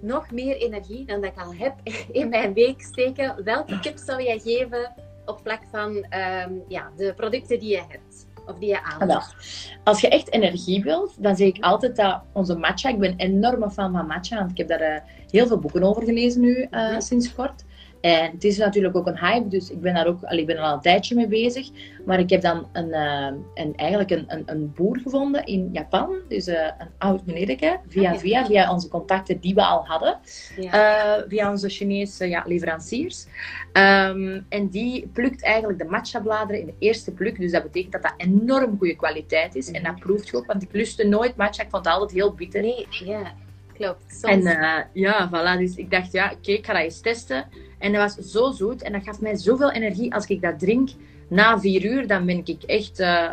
nog 0.00 0.30
meer 0.30 0.56
energie 0.56 1.04
dan 1.04 1.20
dat 1.20 1.30
ik 1.30 1.40
al 1.42 1.54
heb 1.54 1.74
in 2.20 2.28
mijn 2.28 2.52
week 2.52 2.82
steken. 2.82 3.44
Welke 3.44 3.78
tips 3.78 4.04
zou 4.04 4.22
jij 4.22 4.38
geven 4.38 4.92
op 5.26 5.40
vlak 5.42 5.60
van 5.70 6.06
ehm, 6.08 6.52
ja, 6.68 6.90
de 6.96 7.12
producten 7.16 7.58
die 7.58 7.70
je 7.70 7.82
hebt? 7.88 8.26
Of 8.46 8.58
die 8.58 8.68
je 8.68 8.82
Ah, 8.82 8.92
aanbiedt? 8.92 9.12
wel. 9.12 9.22
Als 9.84 10.00
je 10.00 10.08
echt 10.08 10.32
energie 10.32 10.82
wilt, 10.82 11.22
dan 11.22 11.36
zeg 11.36 11.46
ik 11.48 11.64
altijd 11.64 11.96
dat 11.96 12.22
onze 12.32 12.56
matcha, 12.56 12.88
ik 12.88 12.98
ben 12.98 13.10
een 13.10 13.18
enorme 13.18 13.70
fan 13.70 13.92
van 13.92 14.06
matcha, 14.06 14.36
want 14.38 14.50
ik 14.50 14.56
heb 14.56 14.68
daar 14.68 14.80
eh, 14.80 15.00
heel 15.30 15.46
veel 15.46 15.58
boeken 15.58 15.82
over 15.82 16.02
gelezen 16.02 16.40
nu, 16.40 16.66
eh, 16.70 16.90
Mhm. 16.90 17.00
sinds 17.00 17.34
kort. 17.34 17.64
En 18.02 18.30
het 18.30 18.44
is 18.44 18.58
natuurlijk 18.58 18.96
ook 18.96 19.06
een 19.06 19.18
hype, 19.18 19.48
dus 19.48 19.70
ik 19.70 19.80
ben 19.80 19.94
daar 19.94 20.06
ook 20.06 20.22
allee, 20.22 20.40
ik 20.40 20.46
ben 20.46 20.56
er 20.56 20.62
al 20.62 20.72
een 20.72 20.80
tijdje 20.80 21.14
mee 21.14 21.26
bezig. 21.26 21.70
Maar 22.04 22.18
ik 22.18 22.30
heb 22.30 22.40
dan 22.40 22.68
een, 22.72 22.92
eh, 22.92 23.32
een, 23.54 23.72
eigenlijk 23.76 24.10
een, 24.10 24.24
een, 24.26 24.42
een 24.46 24.72
boer 24.74 24.98
gevonden 24.98 25.44
in 25.44 25.68
Japan, 25.72 26.14
dus 26.28 26.46
eh, 26.46 26.70
een 26.78 26.88
oud 26.98 27.26
meneerke, 27.26 27.78
via 27.88 28.12
Ah, 28.12 28.18
via, 28.18 28.46
via 28.46 28.72
onze 28.72 28.88
contacten 28.88 29.40
die 29.40 29.54
we 29.54 29.64
al 29.64 29.86
hadden. 29.86 30.18
Ja. 30.56 30.70
Eh, 30.72 31.22
via 31.28 31.50
onze 31.50 31.68
Chinese 31.68 32.28
ja, 32.28 32.42
leveranciers. 32.46 33.26
Ehm, 33.72 34.40
en 34.48 34.68
die 34.68 35.10
plukt 35.12 35.42
eigenlijk 35.42 35.78
de 35.78 35.84
matcha-bladeren 35.84 36.60
in 36.60 36.66
de 36.66 36.74
eerste 36.78 37.12
pluk. 37.12 37.38
Dus 37.38 37.52
dat 37.52 37.62
betekent 37.62 37.92
dat 37.92 38.02
dat 38.02 38.14
enorm 38.16 38.78
goede 38.78 38.96
kwaliteit 38.96 39.54
is. 39.54 39.70
En 39.70 39.82
dat 39.82 39.98
proeft 39.98 40.28
je 40.28 40.36
ook, 40.36 40.46
want 40.46 40.62
ik 40.62 40.72
lustte 40.72 41.06
nooit 41.06 41.36
matcha. 41.36 41.62
Ik 41.62 41.70
vond 41.70 41.84
het 41.84 41.94
altijd 41.94 42.12
heel 42.12 42.34
bitter. 42.34 42.60
Nee, 42.60 42.86
ja, 42.90 43.32
klopt. 43.74 44.04
Soms, 44.06 44.44
En 44.44 44.86
ja, 44.92 45.28
voilà. 45.28 45.58
Dus 45.58 45.76
ik 45.76 45.90
dacht, 45.90 46.12
ja, 46.12 46.32
oké, 46.32 46.50
ik 46.50 46.66
ga 46.66 46.72
dat 46.72 46.82
eens 46.82 47.00
testen. 47.00 47.44
En 47.82 47.92
dat 47.92 48.14
was 48.14 48.30
zo 48.30 48.50
zoet. 48.50 48.82
En 48.82 48.92
dat 48.92 49.02
gaf 49.04 49.20
mij 49.20 49.36
zoveel 49.36 49.70
energie. 49.72 50.14
Als 50.14 50.26
ik 50.26 50.42
dat 50.42 50.58
drink 50.58 50.88
na 51.28 51.60
vier 51.60 51.84
uur, 51.84 52.06
dan 52.06 52.26
ben 52.26 52.42
ik 52.44 52.62
echt 52.62 52.98
eh 53.00 53.30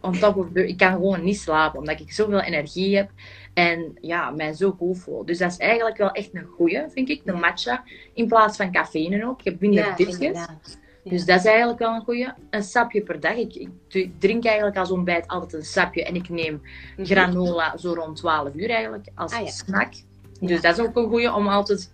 on 0.00 0.18
top 0.18 0.36
of 0.36 0.46
the... 0.54 0.68
Ik 0.68 0.76
kan 0.76 0.92
gewoon 0.92 1.24
niet 1.24 1.38
slapen, 1.38 1.78
omdat 1.78 2.00
ik 2.00 2.12
zoveel 2.12 2.40
energie 2.40 2.96
heb. 2.96 3.10
En 3.54 3.98
ja, 4.00 4.30
mij 4.30 4.52
zo 4.52 4.70
goed 4.78 4.98
voel. 4.98 5.24
Dus 5.24 5.38
dat 5.38 5.50
is 5.50 5.56
eigenlijk 5.56 5.96
wel 5.96 6.10
echt 6.10 6.30
een 6.32 6.44
goeie, 6.56 6.82
vind 6.88 7.08
ik. 7.08 7.20
De 7.24 7.32
Ja. 7.32 7.38
matcha. 7.38 7.84
In 8.14 8.26
plaats 8.28 8.56
van 8.56 8.72
cafeïne 8.72 9.26
ook. 9.26 9.40
Je 9.40 9.50
hebt 9.50 9.60
minder 9.62 9.84
ja, 9.84 9.94
dipjes. 9.96 10.18
inderdaad. 10.18 10.78
Dus 11.04 11.24
dat 11.24 11.38
is 11.38 11.44
eigenlijk 11.44 11.78
wel 11.78 11.94
een 11.94 12.00
goeie. 12.04 12.28
Een 12.50 12.62
sapje 12.62 13.02
per 13.02 13.20
dag. 13.20 13.36
Ik, 13.36 13.54
ik 13.54 13.70
drink 14.18 14.44
eigenlijk 14.44 14.76
als 14.76 14.90
ontbijt 14.90 15.28
altijd 15.28 15.52
een 15.52 15.62
sapje 15.64 16.04
en 16.04 16.14
ik 16.14 16.28
neem 16.28 16.62
Mhm. 16.96 17.06
granola 17.06 17.76
zo 17.76 17.92
rond 17.92 18.16
12 18.16 18.54
uur 18.54 18.70
eigenlijk 18.70 19.06
als 19.14 19.32
Ah, 19.32 19.40
ja. 19.40 19.46
snack. 19.50 19.92
Dus 20.40 20.60
dat 20.60 20.78
is 20.78 20.84
ook 20.84 20.96
een 20.96 21.08
goeie 21.08 21.34
om 21.34 21.48
altijd 21.48 21.90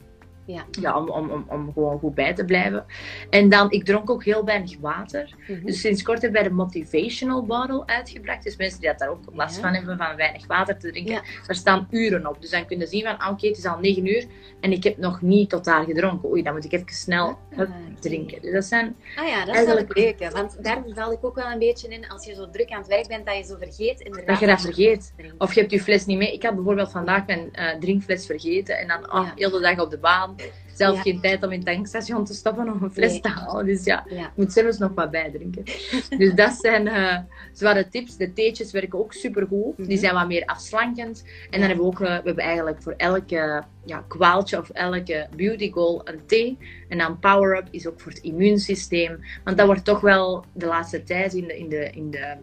Ja. 0.53 0.65
ja, 0.81 0.99
om, 0.99 1.09
om, 1.11 1.31
om, 1.31 1.45
om 1.49 1.73
gewoon 1.73 1.99
goed 1.99 2.15
bij 2.15 2.35
te 2.35 2.45
blijven. 2.45 2.85
En 3.31 3.49
dan, 3.49 3.71
ik 3.71 3.85
dronk 3.85 4.11
ook 4.11 4.25
heel 4.25 4.45
weinig 4.45 4.77
water. 4.81 5.35
Mhm. 5.49 5.65
Dus 5.67 5.81
sinds 5.81 6.03
kort 6.03 6.23
hebben 6.23 6.41
wij 6.41 6.49
de 6.49 6.55
Motivational 6.55 7.43
Bottle 7.47 7.87
uitgebracht. 7.87 8.43
Dus 8.45 8.57
mensen 8.57 8.81
die 8.81 8.89
dat 8.89 8.99
daar 8.99 9.09
ook 9.09 9.21
last 9.33 9.57
Ja. 9.57 9.63
van 9.63 9.75
hebben, 9.75 9.97
van 9.97 10.17
weinig 10.17 10.47
water 10.47 10.79
te 10.79 10.91
drinken. 10.91 11.13
Ja. 11.15 11.23
Daar 11.47 11.57
staan 11.57 11.87
uren 11.91 12.27
op. 12.27 12.41
Dus 12.41 12.51
dan 12.51 12.67
kun 12.67 12.79
je 12.79 12.87
zien 12.87 13.03
van, 13.03 13.19
ah, 13.19 13.31
oké, 13.33 13.47
het 13.47 13.59
is 13.59 13.65
al 13.67 13.79
9 13.79 14.07
uur 14.07 14.25
en 14.61 14.73
ik 14.73 14.85
heb 14.85 14.97
nog 14.97 15.23
niet 15.23 15.51
totaal 15.51 15.85
gedronken. 15.85 16.29
Oei, 16.29 16.43
dan 16.43 16.55
moet 16.55 16.65
ik 16.65 16.73
even 16.73 16.87
snel 16.93 17.29
Ah, 17.29 17.59
hup, 17.59 17.69
drinken. 18.01 18.43
Dus 18.43 18.53
dat 18.53 18.65
zijn, 18.65 18.97
Ah 19.17 19.27
ja, 19.29 19.39
dat 19.39 19.49
is 19.49 19.55
Eigenlijk- 19.55 19.97
leuke. 19.97 20.31
Want 20.31 20.65
daar 20.65 20.83
val 20.95 21.13
ik 21.13 21.25
ook 21.25 21.35
wel 21.35 21.51
een 21.51 21.59
beetje 21.59 21.89
in. 21.89 22.09
Als 22.09 22.25
je 22.25 22.35
zo 22.35 22.51
druk 22.51 22.71
aan 22.71 22.79
het 22.79 22.89
werk 22.89 23.09
bent, 23.09 23.27
dat 23.27 23.37
je 23.37 23.43
zo 23.45 23.57
vergeet 23.59 24.01
inderdaad. 24.01 24.29
dat 24.29 24.39
je 24.39 24.47
dat 24.47 24.61
vergeet. 24.61 25.15
Of 25.39 25.55
je 25.55 25.61
hebt 25.61 25.73
je 25.73 25.81
fles 25.81 26.07
niet 26.07 26.19
mee. 26.19 26.33
Ik 26.33 26.43
had 26.43 26.55
bijvoorbeeld 26.55 26.91
vandaag 26.91 27.27
mijn 27.27 27.53
eh, 27.53 27.79
drinkfles 27.79 28.27
vergeten. 28.27 28.79
En 28.79 28.89
dan, 28.89 29.13
oh, 29.13 29.31
heel 29.35 29.51
de 29.51 29.61
dag 29.61 29.79
op 29.81 29.91
de 29.91 29.99
baan. 29.99 30.35
Zelf 30.75 30.97
Ja. 30.97 31.03
geen 31.03 31.21
tijd 31.21 31.43
om 31.43 31.51
in 31.51 31.59
het 31.59 31.67
tankstation 31.67 32.25
te 32.25 32.35
stoppen 32.35 32.73
om 32.73 32.83
een 32.83 32.91
fles 32.91 33.11
Nee. 33.13 33.21
te 33.21 33.29
halen. 33.29 33.67
Dus 33.67 33.85
ja, 33.85 34.05
Ja. 34.09 34.25
Ik 34.27 34.31
moet 34.37 34.53
zelfs 34.53 34.79
nog 34.79 34.91
wat 34.95 35.11
bijdrinken. 35.11 35.65
dus 36.19 36.35
dat 36.35 36.53
zijn 36.61 36.89
eh, 36.89 37.19
zware 37.53 37.89
tips. 37.89 38.17
De 38.17 38.33
theetjes 38.33 38.73
werken 38.73 38.99
ook 38.99 39.13
supergoed. 39.13 39.79
Mhm. 39.79 39.89
Die 39.89 39.99
zijn 39.99 40.15
wat 40.15 40.27
meer 40.27 40.45
afslankend. 40.45 41.25
En 41.51 41.61
dan 41.61 41.69
hebben 41.69 41.87
we 41.87 41.91
ook, 41.93 42.01
eh, 42.01 42.07
we 42.07 42.23
hebben 42.25 42.45
eigenlijk 42.45 42.83
voor 42.83 42.95
elke 42.97 43.63
ja, 43.85 44.05
kwaaltje 44.09 44.59
of 44.59 44.71
elke 44.71 45.27
beauty 45.37 45.71
goal 45.73 46.01
een 46.05 46.27
thee. 46.27 46.59
En 46.89 46.99
dan 46.99 47.19
Power 47.19 47.57
Up 47.57 47.69
is 47.71 47.87
ook 47.87 48.01
voor 48.01 48.13
het 48.13 48.21
immuunsysteem. 48.21 49.21
Want 49.45 49.57
dat 49.57 49.67
wordt 49.67 49.85
toch 49.85 50.01
wel 50.01 50.45
de 50.53 50.67
laatste 50.67 51.03
tijd 51.03 51.35
in 51.35 51.47
de, 51.47 51.59
in 51.59 51.69
de, 51.69 51.91
in 51.91 52.11
de, 52.11 52.37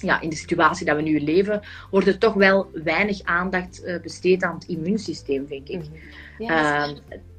ja, 0.00 0.20
in 0.20 0.28
de 0.28 0.36
situatie 0.36 0.86
dat 0.86 0.96
we 0.96 1.02
nu 1.02 1.20
leven, 1.20 1.60
wordt 1.90 2.06
er 2.06 2.18
toch 2.18 2.34
wel 2.34 2.70
weinig 2.72 3.22
aandacht 3.22 3.82
eh, 3.82 4.00
besteed 4.00 4.42
aan 4.42 4.54
het 4.54 4.64
immuunsysteem, 4.64 5.46
vind 5.46 5.68
ik. 5.68 5.82
Mhm. 5.82 5.94
Ja, 6.38 6.88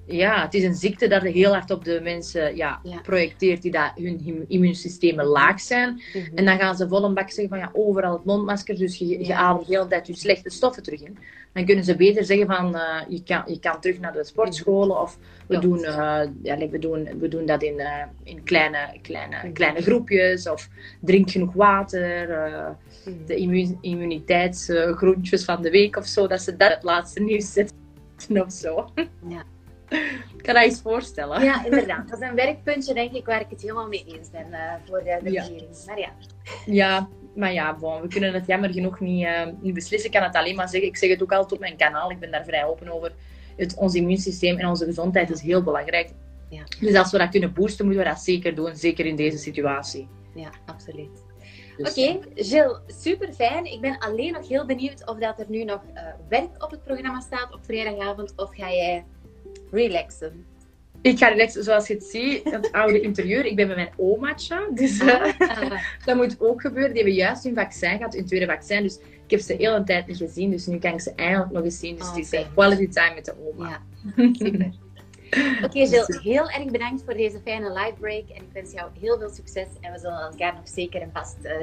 ja, 0.10 0.42
het 0.42 0.54
is 0.54 0.64
een 0.64 0.76
ziekte 0.76 1.08
dat 1.08 1.22
heel 1.22 1.52
hard 1.54 1.72
op 1.72 1.84
de 1.86 2.00
mensen 2.04 2.56
ja, 2.56 2.80
Ja. 2.84 3.00
projecteert 3.02 3.62
die 3.62 3.72
dat 3.72 3.92
hun 3.96 4.22
im- 4.26 4.46
immuunsystemen 4.48 5.26
laag 5.26 5.62
zijn. 5.62 6.02
Mhm. 6.14 6.36
En 6.38 6.46
dan 6.46 6.60
gaan 6.60 6.76
ze 6.76 6.88
vol 6.88 7.04
een 7.04 7.14
bak 7.14 7.30
zeggen 7.30 7.50
van 7.50 7.58
ja, 7.58 7.70
overal 7.74 8.14
het 8.14 8.26
mondmasker, 8.26 8.78
dus 8.78 8.98
je, 8.98 9.08
je 9.08 9.26
Ja. 9.26 9.38
ademt 9.38 9.68
de 9.68 9.74
hele 9.76 9.88
tijd 9.88 10.08
je 10.08 10.16
slechte 10.16 10.50
stoffen 10.50 10.84
terug 10.84 11.02
in. 11.02 11.18
Dan 11.54 11.66
kunnen 11.66 11.84
ze 11.84 11.96
beter 11.96 12.26
zeggen 12.26 12.48
van 12.48 12.76
eh, 12.76 13.02
je, 13.08 13.24
kan, 13.24 13.44
je 13.48 13.60
kan 13.60 13.82
terug 13.82 14.00
naar 14.00 14.14
de 14.14 14.24
sportscholen 14.24 15.02
of 15.02 15.18
we, 15.48 15.60
doen, 15.60 15.84
eh, 15.84 16.22
ja, 16.44 16.58
we, 16.70 16.80
doen, 16.80 17.10
we 17.20 17.28
doen 17.28 17.46
dat 17.46 17.64
in, 17.64 17.80
eh, 17.80 18.04
in 18.24 18.44
kleine, 18.44 18.78
kleine, 19.02 19.36
Mhm. 19.44 19.52
kleine 19.54 19.82
groepjes 19.82 20.50
of 20.50 20.70
drink 21.02 21.30
genoeg 21.32 21.54
water. 21.54 22.28
Mhm. 23.06 23.16
de 23.26 23.36
immu 23.36 23.78
immuniteitsgroentjes 23.82 25.44
van 25.44 25.62
de 25.62 25.70
week 25.70 25.96
of 25.98 26.06
zo, 26.06 26.28
dat 26.28 26.42
ze 26.42 26.58
dat 26.58 26.70
het 26.74 26.84
laatste 26.84 27.22
nieuws 27.22 27.54
zetten 27.54 27.78
of 28.46 28.52
zo. 28.52 28.90
Ja. 29.28 29.44
Ik 29.90 30.42
kan 30.46 30.54
dat 30.54 30.64
eens 30.64 30.82
voorstellen. 30.82 31.44
Ja, 31.44 31.66
inderdaad. 31.66 32.10
Dat 32.10 32.22
is 32.22 32.28
een 32.28 32.36
werkpuntje, 32.36 32.94
denk 32.94 33.12
ik, 33.14 33.26
waar 33.26 33.42
ik 33.42 33.50
het 33.50 33.62
helemaal 33.62 33.88
mee 33.88 34.06
eens 34.08 34.30
ben 34.30 34.54
eh, 34.54 34.74
voor 34.88 35.04
de, 35.04 35.20
de 35.24 35.32
Ja. 35.32 35.42
regering. 35.42 35.86
Maar 35.86 36.00
ja, 36.00 36.10
Ja, 36.66 37.08
maar 37.36 37.54
ja, 37.54 37.76
bon, 37.76 38.02
we 38.02 38.08
kunnen 38.08 38.34
het 38.34 38.46
jammer 38.48 38.74
genoeg 38.74 39.00
niet, 39.00 39.26
eh, 39.26 39.48
niet 39.62 39.74
beslissen. 39.74 40.10
Ik 40.10 40.16
kan 40.16 40.26
het 40.28 40.36
alleen 40.36 40.56
maar 40.56 40.70
zeggen. 40.70 40.90
Ik 40.90 40.98
zeg 40.98 41.10
het 41.10 41.22
ook 41.24 41.32
altijd 41.32 41.52
op 41.52 41.60
mijn 41.60 41.78
kanaal. 41.78 42.12
Ik 42.12 42.20
ben 42.20 42.32
daar 42.32 42.46
vrij 42.46 42.66
open 42.66 42.90
over. 42.90 43.12
Het, 43.58 43.76
ons 43.78 43.94
immuunsysteem 43.96 44.58
en 44.58 44.68
onze 44.68 44.86
gezondheid 44.86 45.30
is 45.30 45.42
heel 45.42 45.64
belangrijk. 45.64 46.10
Ja. 46.50 46.64
Dus 46.80 46.96
als 46.96 47.12
we 47.12 47.18
dat 47.18 47.30
kunnen 47.30 47.54
boosten, 47.54 47.86
moeten 47.86 48.04
we 48.04 48.10
dat 48.10 48.20
zeker 48.20 48.56
doen. 48.56 48.76
Zeker 48.76 49.06
in 49.06 49.16
deze 49.16 49.38
situatie. 49.38 50.08
ja 50.36 50.50
absoluut. 50.66 51.28
Dus, 51.78 51.90
Oké, 51.90 52.20
Jill, 52.36 52.78
super 52.88 53.34
fijn. 53.34 53.66
Ik 53.66 53.82
ben 53.82 53.98
alleen 54.00 54.34
nog 54.34 54.48
heel 54.48 54.66
benieuwd 54.66 55.08
of 55.10 55.18
dat 55.18 55.40
er 55.40 55.46
nu 55.50 55.64
nog 55.64 55.82
eh, 55.94 56.04
werk 56.30 56.64
op 56.64 56.72
het 56.72 56.84
programma 56.84 57.20
staat 57.20 57.54
op 57.54 57.60
vrijdagavond 57.66 58.34
of 58.36 58.56
ga 58.56 58.72
jij 58.72 59.06
relaxen? 59.72 60.46
Ik 61.02 61.18
ga 61.18 61.28
relaxen, 61.28 61.64
zoals 61.64 61.88
je 61.88 61.94
het 61.94 62.04
ziet, 62.04 62.52
het 62.52 62.72
oude 62.72 63.02
interieur. 63.02 63.46
Ik 63.46 63.56
ben 63.56 63.68
bij 63.68 63.76
mijn 63.76 63.90
omaatje. 63.98 64.68
Dus 64.74 65.00
eh, 65.00 65.22
Ah, 65.40 65.72
dat 66.06 66.16
moet 66.16 66.36
ook 66.40 66.62
gebeuren. 66.62 66.94
Die 66.94 67.02
hebben 67.04 67.20
juist 67.22 67.44
hun 67.44 67.56
vaccin 67.56 67.98
gehad, 67.98 68.14
hun 68.14 68.26
tweede 68.26 68.46
vaccin. 68.46 68.82
Dus 68.84 68.98
ik 68.98 69.32
heb 69.32 69.40
ze 69.40 69.58
de 69.58 69.64
hele 69.64 69.84
tijd 69.84 70.08
niet 70.08 70.18
gezien. 70.18 70.50
Dus 70.52 70.66
nu 70.66 70.78
kan 70.78 70.94
ik 70.94 71.02
ze 71.02 71.14
eindelijk 71.16 71.52
nog 71.52 71.64
eens 71.64 71.80
zien. 71.80 71.96
Dus 71.96 72.06
Oh, 72.08 72.10
het 72.16 72.24
is 72.24 72.30
fijn. 72.30 72.44
eh, 72.46 72.52
quality 72.54 72.88
time 72.88 73.14
met 73.16 73.26
de 73.26 73.34
oma. 73.54 73.70
ja, 73.70 73.82
super. 74.34 74.72
Oké, 75.64 75.80
Jill, 75.80 76.06
heel 76.24 76.50
erg 76.50 76.66
bedankt 76.72 77.04
voor 77.06 77.14
deze 77.14 77.40
fijne 77.44 77.72
live 77.74 77.94
break. 78.00 78.30
En 78.30 78.36
ik 78.44 78.50
wens 78.54 78.72
jou 78.72 78.90
heel 79.00 79.18
veel 79.20 79.30
succes. 79.30 79.68
En 79.82 79.92
we 79.92 80.00
zullen 80.00 80.20
elkaar 80.20 80.54
nog 80.54 80.68
zeker 80.70 81.02
en 81.02 81.10
vast 81.14 81.38
eh, 81.44 81.54